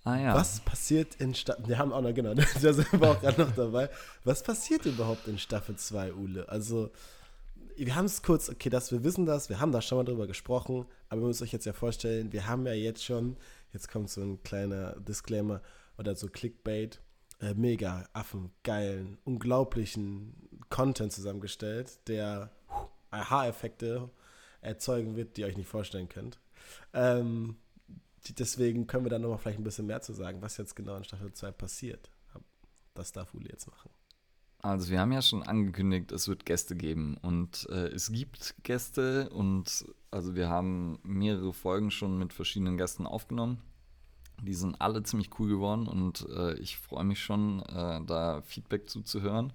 ah, 0.04 0.16
ja. 0.16 0.34
was 0.34 0.60
passiert 0.60 1.16
in 1.16 1.34
Staffel, 1.34 1.68
wir 1.68 1.78
haben 1.78 1.92
auch 1.92 2.00
noch, 2.00 2.14
genau, 2.14 2.34
da 2.34 2.44
sind 2.44 2.92
wir 2.92 3.10
auch 3.10 3.20
gerade 3.20 3.42
noch 3.42 3.54
dabei. 3.54 3.90
Was 4.24 4.42
passiert 4.42 4.86
überhaupt 4.86 5.28
in 5.28 5.38
Staffel 5.38 5.76
2, 5.76 6.14
Ule? 6.14 6.48
Also, 6.48 6.90
wir 7.86 7.94
haben 7.94 8.04
es 8.04 8.22
kurz, 8.22 8.50
okay, 8.50 8.68
dass 8.68 8.92
wir 8.92 9.04
wissen 9.04 9.24
das, 9.24 9.48
wir 9.48 9.58
haben 9.58 9.72
da 9.72 9.80
schon 9.80 9.98
mal 9.98 10.04
drüber 10.04 10.26
gesprochen, 10.26 10.86
aber 11.08 11.22
ihr 11.22 11.26
müsst 11.26 11.40
euch 11.40 11.52
jetzt 11.52 11.64
ja 11.64 11.72
vorstellen, 11.72 12.32
wir 12.32 12.46
haben 12.46 12.66
ja 12.66 12.74
jetzt 12.74 13.04
schon, 13.04 13.36
jetzt 13.72 13.90
kommt 13.90 14.10
so 14.10 14.20
ein 14.20 14.42
kleiner 14.42 14.96
Disclaimer 15.00 15.62
oder 15.96 16.14
so 16.14 16.28
Clickbait, 16.28 17.00
äh, 17.40 17.54
mega 17.54 18.06
Affen, 18.12 18.50
geilen, 18.64 19.16
unglaublichen 19.24 20.34
Content 20.68 21.12
zusammengestellt, 21.12 22.06
der 22.06 22.50
Aha-Effekte 23.10 24.10
erzeugen 24.60 25.16
wird, 25.16 25.36
die 25.36 25.42
ihr 25.42 25.46
euch 25.46 25.56
nicht 25.56 25.68
vorstellen 25.68 26.08
könnt. 26.08 26.38
Ähm, 26.92 27.56
deswegen 28.38 28.86
können 28.86 29.06
wir 29.06 29.10
da 29.10 29.18
nochmal 29.18 29.38
vielleicht 29.38 29.58
ein 29.58 29.64
bisschen 29.64 29.86
mehr 29.86 30.02
zu 30.02 30.12
sagen, 30.12 30.42
was 30.42 30.58
jetzt 30.58 30.76
genau 30.76 30.96
in 30.96 31.04
Staffel 31.04 31.32
2 31.32 31.50
passiert. 31.52 32.10
Das 32.94 33.12
darf 33.12 33.32
Uli 33.32 33.48
jetzt 33.48 33.66
machen. 33.66 33.90
Also 34.62 34.90
wir 34.90 35.00
haben 35.00 35.12
ja 35.12 35.22
schon 35.22 35.42
angekündigt, 35.42 36.12
es 36.12 36.28
wird 36.28 36.44
Gäste 36.44 36.76
geben 36.76 37.16
und 37.22 37.66
äh, 37.70 37.88
es 37.88 38.12
gibt 38.12 38.54
Gäste 38.62 39.30
und 39.30 39.86
also 40.10 40.34
wir 40.34 40.50
haben 40.50 40.98
mehrere 41.02 41.54
Folgen 41.54 41.90
schon 41.90 42.18
mit 42.18 42.34
verschiedenen 42.34 42.76
Gästen 42.76 43.06
aufgenommen. 43.06 43.58
Die 44.42 44.54
sind 44.54 44.80
alle 44.80 45.02
ziemlich 45.02 45.30
cool 45.38 45.48
geworden 45.48 45.86
und 45.86 46.26
äh, 46.28 46.54
ich 46.54 46.76
freue 46.76 47.04
mich 47.04 47.22
schon, 47.22 47.60
äh, 47.62 48.04
da 48.04 48.42
Feedback 48.42 48.88
zuzuhören. 48.90 49.52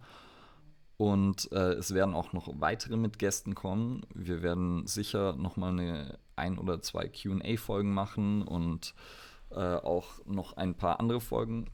Und 0.98 1.52
äh, 1.52 1.74
es 1.74 1.94
werden 1.94 2.16
auch 2.16 2.32
noch 2.34 2.50
weitere 2.60 2.96
mit 2.96 3.20
Gästen 3.20 3.54
kommen. 3.54 4.06
Wir 4.14 4.42
werden 4.42 4.88
sicher 4.88 5.36
nochmal 5.36 5.72
eine 5.72 6.20
ein 6.36 6.58
oder 6.58 6.82
zwei 6.82 7.10
QA-Folgen 7.10 7.94
machen 7.94 8.44
und 8.44 8.94
äh, 9.52 9.76
auch 9.76 10.26
noch 10.26 10.58
ein 10.58 10.76
paar 10.76 11.00
andere 11.00 11.22
Folgen 11.22 11.68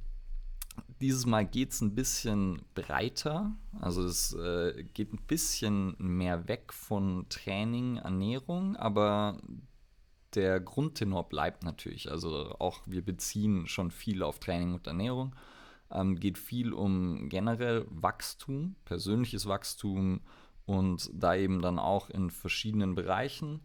dieses 1.02 1.26
Mal 1.26 1.46
geht 1.46 1.72
es 1.72 1.82
ein 1.82 1.96
bisschen 1.96 2.62
breiter. 2.76 3.56
Also 3.80 4.04
es 4.04 4.34
äh, 4.34 4.84
geht 4.94 5.14
ein 5.14 5.22
bisschen 5.28 5.96
mehr 5.98 6.48
weg 6.48 6.72
von 6.72 7.28
Training, 7.30 7.98
Ernährung, 7.98 8.76
aber 8.76 9.38
der 10.36 10.60
Grundtenor 10.60 11.28
bleibt 11.28 11.64
natürlich. 11.64 12.10
Also 12.10 12.56
auch 12.60 12.82
wir 12.86 13.04
beziehen 13.04 13.68
schon 13.68 13.92
viel 13.92 14.24
auf 14.24 14.40
Training 14.40 14.74
und 14.74 14.88
Ernährung. 14.88 15.36
Ähm, 15.92 16.20
geht 16.20 16.38
viel 16.38 16.72
um 16.72 17.28
generell 17.28 17.86
Wachstum, 17.90 18.76
persönliches 18.86 19.48
Wachstum 19.48 20.22
und 20.66 21.10
da 21.14 21.36
eben 21.36 21.62
dann 21.62 21.80
auch 21.80 22.10
in 22.10 22.30
verschiedenen 22.30 22.96
Bereichen 22.96 23.62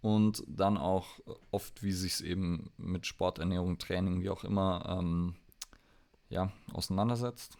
und 0.00 0.42
dann 0.48 0.76
auch 0.76 1.20
oft, 1.50 1.82
wie 1.82 1.92
sich 1.92 2.14
es 2.14 2.20
eben 2.20 2.70
mit 2.78 3.06
Sport, 3.06 3.38
Ernährung, 3.38 3.78
Training, 3.78 4.22
wie 4.22 4.30
auch 4.30 4.44
immer 4.44 4.98
ähm, 4.98 5.34
ja, 6.28 6.52
auseinandersetzt. 6.72 7.56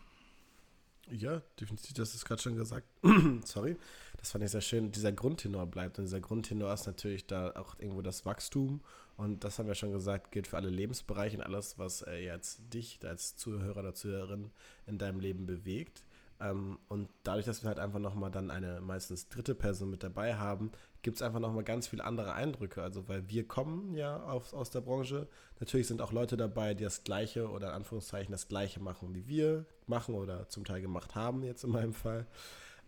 Ja, 1.11 1.41
definitiv, 1.59 1.95
das 1.95 2.15
ist 2.15 2.25
gerade 2.25 2.43
schon 2.43 2.57
gesagt. 2.57 2.87
Sorry. 3.45 3.77
Das 4.19 4.33
fand 4.33 4.45
ich 4.45 4.51
sehr 4.51 4.61
schön. 4.61 4.93
Dieser 4.93 5.13
Grundtenor 5.13 5.67
bleibt. 5.67 5.99
Und 5.99 6.05
dieser 6.05 6.21
Grundtenor 6.21 6.73
ist 6.73 6.87
natürlich 6.87 7.27
da 7.27 7.53
auch 7.53 7.79
irgendwo 7.79 8.03
das 8.03 8.27
Wachstum. 8.27 8.81
Und 9.17 9.43
das 9.43 9.59
haben 9.59 9.67
wir 9.67 9.75
schon 9.75 9.93
gesagt, 9.93 10.33
gilt 10.33 10.47
für 10.47 10.57
alle 10.57 10.71
Lebensbereiche 10.71 11.39
und 11.39 11.43
alles, 11.43 11.79
was 11.79 12.03
äh, 12.03 12.19
jetzt 12.25 12.61
dich 12.73 12.99
als 13.05 13.37
Zuhörer 13.37 13.79
oder 13.79 13.95
Zuhörerin 13.95 14.51
in 14.87 14.99
deinem 14.99 15.21
Leben 15.21 15.47
bewegt. 15.47 16.05
Ähm, 16.41 16.79
und 16.89 17.09
dadurch, 17.25 17.47
dass 17.47 17.63
wir 17.63 17.69
halt 17.69 17.79
einfach 17.79 17.99
nochmal 17.99 18.31
dann 18.31 18.51
eine 18.51 18.81
meistens 18.81 19.29
dritte 19.29 19.55
Person 19.55 19.91
mit 19.91 20.03
dabei 20.03 20.37
haben, 20.37 20.71
gibt 21.03 21.17
es 21.17 21.23
einfach 21.23 21.41
nochmal 21.41 21.65
ganz 21.65 21.89
viele 21.89 22.05
andere 22.05 22.33
Eindrücke. 22.33 22.83
Also, 22.83 23.09
weil 23.09 23.29
wir 23.29 23.47
kommen 23.47 23.95
ja 23.95 24.23
auf, 24.25 24.53
aus 24.53 24.71
der 24.71 24.81
Branche. 24.81 25.29
Natürlich 25.61 25.87
sind 25.87 26.03
auch 26.03 26.13
Leute 26.13 26.37
dabei, 26.37 26.75
die 26.75 26.85
das 26.85 27.05
Gleiche 27.05 27.49
oder 27.49 27.69
in 27.69 27.75
Anführungszeichen 27.75 28.33
das 28.33 28.49
Gleiche 28.49 28.81
machen, 28.81 29.15
wie 29.15 29.27
wir 29.29 29.67
machen 29.87 30.15
oder 30.15 30.49
zum 30.49 30.65
Teil 30.65 30.81
gemacht 30.81 31.15
haben, 31.15 31.43
jetzt 31.43 31.65
in 31.65 31.71
meinem 31.71 31.95
Fall. 31.95 32.27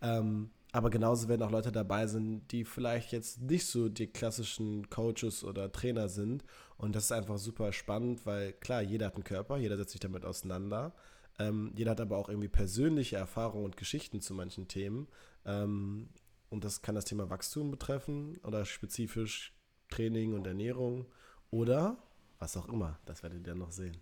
Ähm, 0.03 0.51
aber 0.73 0.91
genauso 0.91 1.29
werden 1.29 1.43
auch 1.43 1.51
Leute 1.51 1.73
dabei 1.73 2.07
sein, 2.07 2.47
die 2.49 2.65
vielleicht 2.65 3.13
jetzt 3.13 3.41
nicht 3.41 3.67
so 3.67 3.89
die 3.89 4.07
klassischen 4.07 4.89
Coaches 4.89 5.43
oder 5.43 5.73
Trainer 5.73 6.09
sind. 6.09 6.45
Und 6.77 6.95
das 6.95 7.05
ist 7.05 7.13
einfach 7.13 7.39
super 7.39 7.73
spannend, 7.73 8.25
weil 8.25 8.53
klar, 8.53 8.81
jeder 8.81 9.07
hat 9.07 9.15
einen 9.15 9.25
Körper, 9.25 9.57
jeder 9.57 9.77
setzt 9.77 9.93
sich 9.93 10.01
damit 10.01 10.25
auseinander. 10.25 10.95
Ähm, 11.39 11.73
jeder 11.75 11.93
hat 11.93 12.01
aber 12.01 12.17
auch 12.17 12.29
irgendwie 12.29 12.49
persönliche 12.49 13.17
Erfahrungen 13.17 13.65
und 13.65 13.77
Geschichten 13.77 14.21
zu 14.21 14.33
manchen 14.35 14.69
Themen. 14.69 15.09
Ähm, 15.45 16.09
und 16.51 16.65
das 16.65 16.83
kann 16.83 16.95
das 16.95 17.05
Thema 17.05 17.31
Wachstum 17.31 17.71
betreffen 17.71 18.39
oder 18.45 18.65
spezifisch 18.65 19.55
Training 19.89 20.35
und 20.35 20.47
Ernährung 20.47 21.07
oder 21.51 21.97
was 22.39 22.57
auch 22.57 22.69
immer. 22.69 22.99
Das 23.07 23.23
werdet 23.23 23.41
ihr 23.41 23.53
dann 23.53 23.59
noch 23.59 23.73
sehen. 23.73 23.97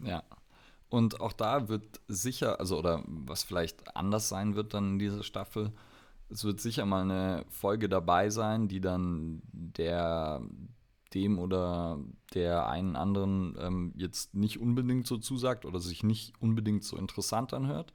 Ja. 0.00 0.22
Und 0.88 1.20
auch 1.20 1.34
da 1.34 1.68
wird 1.68 2.00
sicher, 2.08 2.60
also 2.60 2.78
oder 2.78 3.04
was 3.06 3.42
vielleicht 3.42 3.94
anders 3.94 4.28
sein 4.28 4.54
wird 4.54 4.72
dann 4.72 4.92
in 4.92 4.98
dieser 4.98 5.22
Staffel, 5.22 5.72
es 6.30 6.44
wird 6.44 6.60
sicher 6.60 6.86
mal 6.86 7.02
eine 7.02 7.44
Folge 7.48 7.88
dabei 7.88 8.30
sein, 8.30 8.68
die 8.68 8.80
dann 8.80 9.42
der 9.52 10.42
dem 11.14 11.38
oder 11.38 11.98
der 12.34 12.68
einen 12.68 12.94
anderen 12.94 13.56
ähm, 13.58 13.92
jetzt 13.96 14.34
nicht 14.34 14.60
unbedingt 14.60 15.06
so 15.06 15.16
zusagt 15.16 15.64
oder 15.64 15.80
sich 15.80 16.02
nicht 16.02 16.34
unbedingt 16.40 16.84
so 16.84 16.98
interessant 16.98 17.54
anhört. 17.54 17.94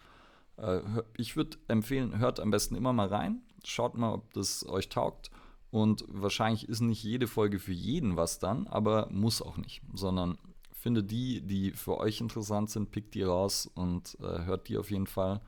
Äh, 0.58 0.82
ich 1.16 1.36
würde 1.36 1.58
empfehlen, 1.68 2.18
hört 2.18 2.40
am 2.40 2.50
besten 2.50 2.76
immer 2.76 2.92
mal 2.92 3.08
rein, 3.08 3.44
schaut 3.64 3.96
mal, 3.98 4.14
ob 4.14 4.34
das 4.34 4.68
euch 4.68 4.90
taugt. 4.90 5.32
Und 5.72 6.06
wahrscheinlich 6.08 6.70
ist 6.70 6.82
nicht 6.82 7.04
jede 7.04 7.28
Folge 7.28 7.60
für 7.60 7.74
jeden 7.74 8.16
was 8.16 8.38
dann, 8.38 8.68
aber 8.68 9.08
muss 9.10 9.42
auch 9.42 9.58
nicht, 9.58 9.82
sondern 9.94 10.38
finde 10.84 11.02
die, 11.02 11.42
die 11.42 11.72
für 11.72 11.98
euch 11.98 12.20
interessant 12.20 12.70
sind, 12.70 12.92
pickt 12.92 13.16
die 13.16 13.24
raus 13.24 13.72
und 13.74 14.18
äh, 14.20 14.44
hört 14.44 14.68
die 14.68 14.78
auf 14.78 14.92
jeden 14.92 15.08
Fall. 15.08 15.40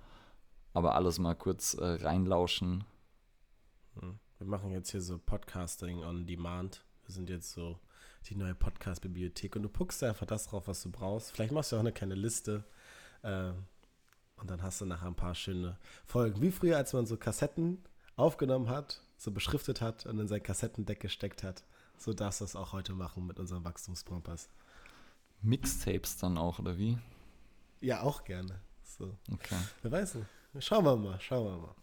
Aber 0.74 0.96
alles 0.96 1.20
mal 1.20 1.36
kurz 1.36 1.74
äh, 1.74 1.86
reinlauschen. 1.86 2.86
Hm. 4.00 4.18
Wir 4.38 4.48
machen 4.48 4.72
jetzt 4.72 4.92
hier 4.92 5.02
so 5.02 5.18
Podcasting 5.18 6.04
on 6.04 6.26
Demand. 6.26 6.86
Wir 7.06 7.14
sind 7.14 7.30
jetzt 7.30 7.52
so 7.52 7.78
die 8.30 8.36
neue 8.36 8.56
Podcast-Bibliothek 8.56 9.58
und 9.58 9.64
du 9.64 9.70
puckst 9.70 10.04
einfach 10.04 10.26
das 10.26 10.48
drauf, 10.48 10.70
was 10.70 10.82
du 10.82 10.90
brauchst. 10.90 11.34
Vielleicht 11.34 11.52
machst 11.52 11.74
du 11.74 11.76
auch 11.76 11.82
eine 11.82 11.92
kleine 11.92 12.16
Liste. 12.16 12.64
Äh, 13.22 13.52
und 14.38 14.50
dann 14.50 14.62
hast 14.62 14.80
du 14.80 14.86
nachher 14.86 15.08
ein 15.08 15.16
paar 15.16 15.36
schöne 15.36 15.78
Folgen. 16.06 16.42
Wie 16.42 16.52
früher, 16.52 16.78
als 16.78 16.94
man 16.94 17.06
so 17.06 17.18
Kassetten 17.18 17.84
aufgenommen 18.16 18.70
hat, 18.70 19.02
so 19.18 19.32
beschriftet 19.32 19.82
hat 19.82 20.06
und 20.06 20.20
in 20.20 20.28
sein 20.28 20.44
Kassettendeck 20.44 21.00
gesteckt 21.00 21.44
hat. 21.44 21.64
So 21.98 22.14
darfst 22.14 22.42
du 22.42 22.46
das 22.46 22.56
auch 22.56 22.74
heute 22.74 22.94
machen 22.94 23.26
mit 23.26 23.40
unserem 23.40 23.64
Wachstumsprompass. 23.64 24.50
Mixtapes 25.42 26.18
dann 26.18 26.38
auch, 26.38 26.60
oder 26.60 26.78
wie? 26.78 26.98
Ja, 27.82 28.02
auch 28.02 28.24
gerne. 28.24 28.60
So. 28.84 29.16
Okay. 29.32 29.58
Wer 29.82 29.92
weiß 29.92 30.16
nicht. 30.16 30.28
Schauen 30.60 30.86
wir 30.86 30.96
mal, 30.96 31.20
schauen 31.20 31.46
wir 31.46 31.58
mal. 31.58 31.76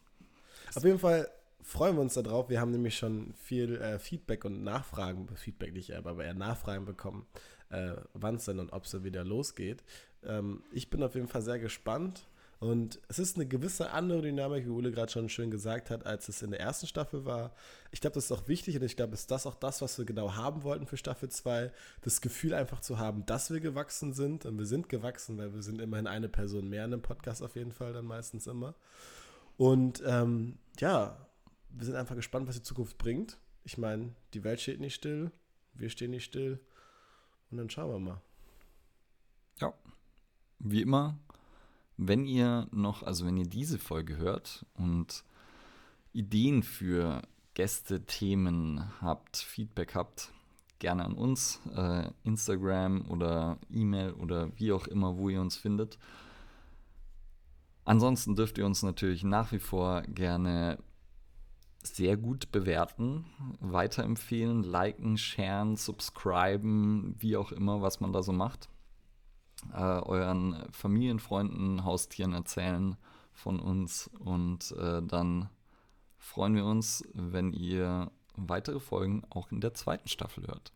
Auf 0.74 0.84
jeden 0.84 0.98
Fall 0.98 1.28
freuen 1.62 1.96
wir 1.96 2.02
uns 2.02 2.14
darauf. 2.14 2.48
Wir 2.48 2.60
haben 2.60 2.70
nämlich 2.70 2.96
schon 2.96 3.34
viel 3.34 3.76
äh, 3.76 3.98
Feedback 3.98 4.44
und 4.44 4.62
Nachfragen, 4.64 5.28
Feedback 5.36 5.72
nicht, 5.72 5.92
aber 5.92 6.24
eher 6.24 6.34
Nachfragen 6.34 6.84
bekommen, 6.84 7.26
äh, 7.70 7.94
wann 8.14 8.36
es 8.36 8.46
denn 8.46 8.58
und 8.58 8.72
ob 8.72 8.84
es 8.84 9.04
wieder 9.04 9.24
losgeht. 9.24 9.82
Ähm, 10.24 10.62
ich 10.72 10.90
bin 10.90 11.02
auf 11.02 11.14
jeden 11.14 11.28
Fall 11.28 11.42
sehr 11.42 11.58
gespannt 11.58 12.26
Und 12.62 13.00
es 13.08 13.18
ist 13.18 13.34
eine 13.34 13.44
gewisse 13.44 13.90
andere 13.90 14.22
Dynamik, 14.22 14.64
wie 14.64 14.70
Ule 14.70 14.92
gerade 14.92 15.10
schon 15.10 15.28
schön 15.28 15.50
gesagt 15.50 15.90
hat, 15.90 16.06
als 16.06 16.28
es 16.28 16.42
in 16.42 16.52
der 16.52 16.60
ersten 16.60 16.86
Staffel 16.86 17.24
war. 17.24 17.56
Ich 17.90 18.00
glaube, 18.00 18.14
das 18.14 18.26
ist 18.26 18.30
auch 18.30 18.46
wichtig 18.46 18.76
und 18.76 18.84
ich 18.84 18.94
glaube, 18.94 19.14
ist 19.14 19.32
das 19.32 19.48
auch 19.48 19.56
das, 19.56 19.82
was 19.82 19.98
wir 19.98 20.04
genau 20.04 20.36
haben 20.36 20.62
wollten 20.62 20.86
für 20.86 20.96
Staffel 20.96 21.28
2. 21.28 21.72
Das 22.02 22.20
Gefühl 22.20 22.54
einfach 22.54 22.78
zu 22.78 23.00
haben, 23.00 23.26
dass 23.26 23.50
wir 23.50 23.58
gewachsen 23.58 24.12
sind. 24.12 24.46
Und 24.46 24.58
wir 24.58 24.66
sind 24.66 24.88
gewachsen, 24.88 25.38
weil 25.38 25.52
wir 25.52 25.62
sind 25.64 25.80
immerhin 25.80 26.06
eine 26.06 26.28
Person 26.28 26.68
mehr 26.68 26.84
in 26.84 26.92
einem 26.92 27.02
Podcast 27.02 27.42
auf 27.42 27.56
jeden 27.56 27.72
Fall, 27.72 27.94
dann 27.94 28.04
meistens 28.04 28.46
immer. 28.46 28.76
Und 29.56 30.00
ähm, 30.06 30.60
ja, 30.78 31.26
wir 31.70 31.84
sind 31.84 31.96
einfach 31.96 32.14
gespannt, 32.14 32.46
was 32.46 32.54
die 32.54 32.62
Zukunft 32.62 32.96
bringt. 32.96 33.38
Ich 33.64 33.76
meine, 33.76 34.14
die 34.34 34.44
Welt 34.44 34.60
steht 34.60 34.78
nicht 34.78 34.94
still, 34.94 35.32
wir 35.74 35.90
stehen 35.90 36.12
nicht 36.12 36.26
still. 36.26 36.60
Und 37.50 37.56
dann 37.56 37.68
schauen 37.70 37.90
wir 37.90 37.98
mal. 37.98 38.22
Ja, 39.58 39.74
wie 40.60 40.82
immer 40.82 41.18
wenn 42.08 42.26
ihr 42.26 42.68
noch, 42.72 43.02
also 43.02 43.26
wenn 43.26 43.36
ihr 43.36 43.46
diese 43.46 43.78
Folge 43.78 44.16
hört 44.16 44.66
und 44.74 45.24
Ideen 46.12 46.62
für 46.62 47.22
Gäste, 47.54 48.04
Themen 48.06 48.84
habt, 49.00 49.36
Feedback 49.36 49.94
habt, 49.94 50.32
gerne 50.78 51.04
an 51.04 51.14
uns, 51.14 51.60
äh, 51.76 52.10
Instagram 52.24 53.10
oder 53.10 53.58
E-Mail 53.70 54.12
oder 54.14 54.50
wie 54.58 54.72
auch 54.72 54.86
immer, 54.86 55.16
wo 55.16 55.28
ihr 55.28 55.40
uns 55.40 55.56
findet. 55.56 55.98
Ansonsten 57.84 58.36
dürft 58.36 58.58
ihr 58.58 58.66
uns 58.66 58.82
natürlich 58.82 59.24
nach 59.24 59.52
wie 59.52 59.58
vor 59.58 60.02
gerne 60.02 60.78
sehr 61.82 62.16
gut 62.16 62.52
bewerten, 62.52 63.26
weiterempfehlen, 63.60 64.62
liken, 64.62 65.18
sharen, 65.18 65.76
subscriben, 65.76 67.16
wie 67.18 67.36
auch 67.36 67.52
immer, 67.52 67.82
was 67.82 68.00
man 68.00 68.12
da 68.12 68.22
so 68.22 68.32
macht 68.32 68.71
äh, 69.72 69.76
euren 69.76 70.64
Familienfreunden, 70.72 71.84
Haustieren 71.84 72.32
erzählen 72.32 72.96
von 73.32 73.60
uns 73.60 74.10
und 74.18 74.72
äh, 74.72 75.02
dann 75.02 75.48
freuen 76.18 76.54
wir 76.54 76.64
uns, 76.64 77.04
wenn 77.14 77.52
ihr 77.52 78.10
weitere 78.36 78.80
Folgen 78.80 79.22
auch 79.30 79.50
in 79.50 79.60
der 79.60 79.74
zweiten 79.74 80.08
Staffel 80.08 80.46
hört. 80.46 80.72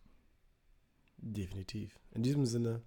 Definitiv. 1.18 1.98
In 2.12 2.22
diesem 2.22 2.46
Sinne, 2.46 2.82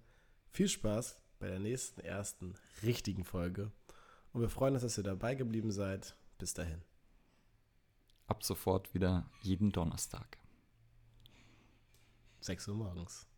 viel 0.50 0.68
Spaß 0.68 1.20
bei 1.38 1.48
der 1.48 1.58
nächsten 1.58 2.00
ersten 2.00 2.54
richtigen 2.82 3.24
Folge. 3.24 3.72
Und 4.32 4.40
wir 4.40 4.48
freuen 4.48 4.74
uns, 4.74 4.82
dass 4.82 4.98
ihr 4.98 5.04
dabei 5.04 5.34
geblieben 5.34 5.72
seid. 5.72 6.14
Bis 6.38 6.54
dahin. 6.54 6.82
Ab 8.26 8.44
sofort 8.44 8.94
wieder 8.94 9.28
jeden 9.42 9.72
Donnerstag. 9.72 10.38
6 12.40 12.68
Uhr 12.68 12.76
morgens. 12.76 13.29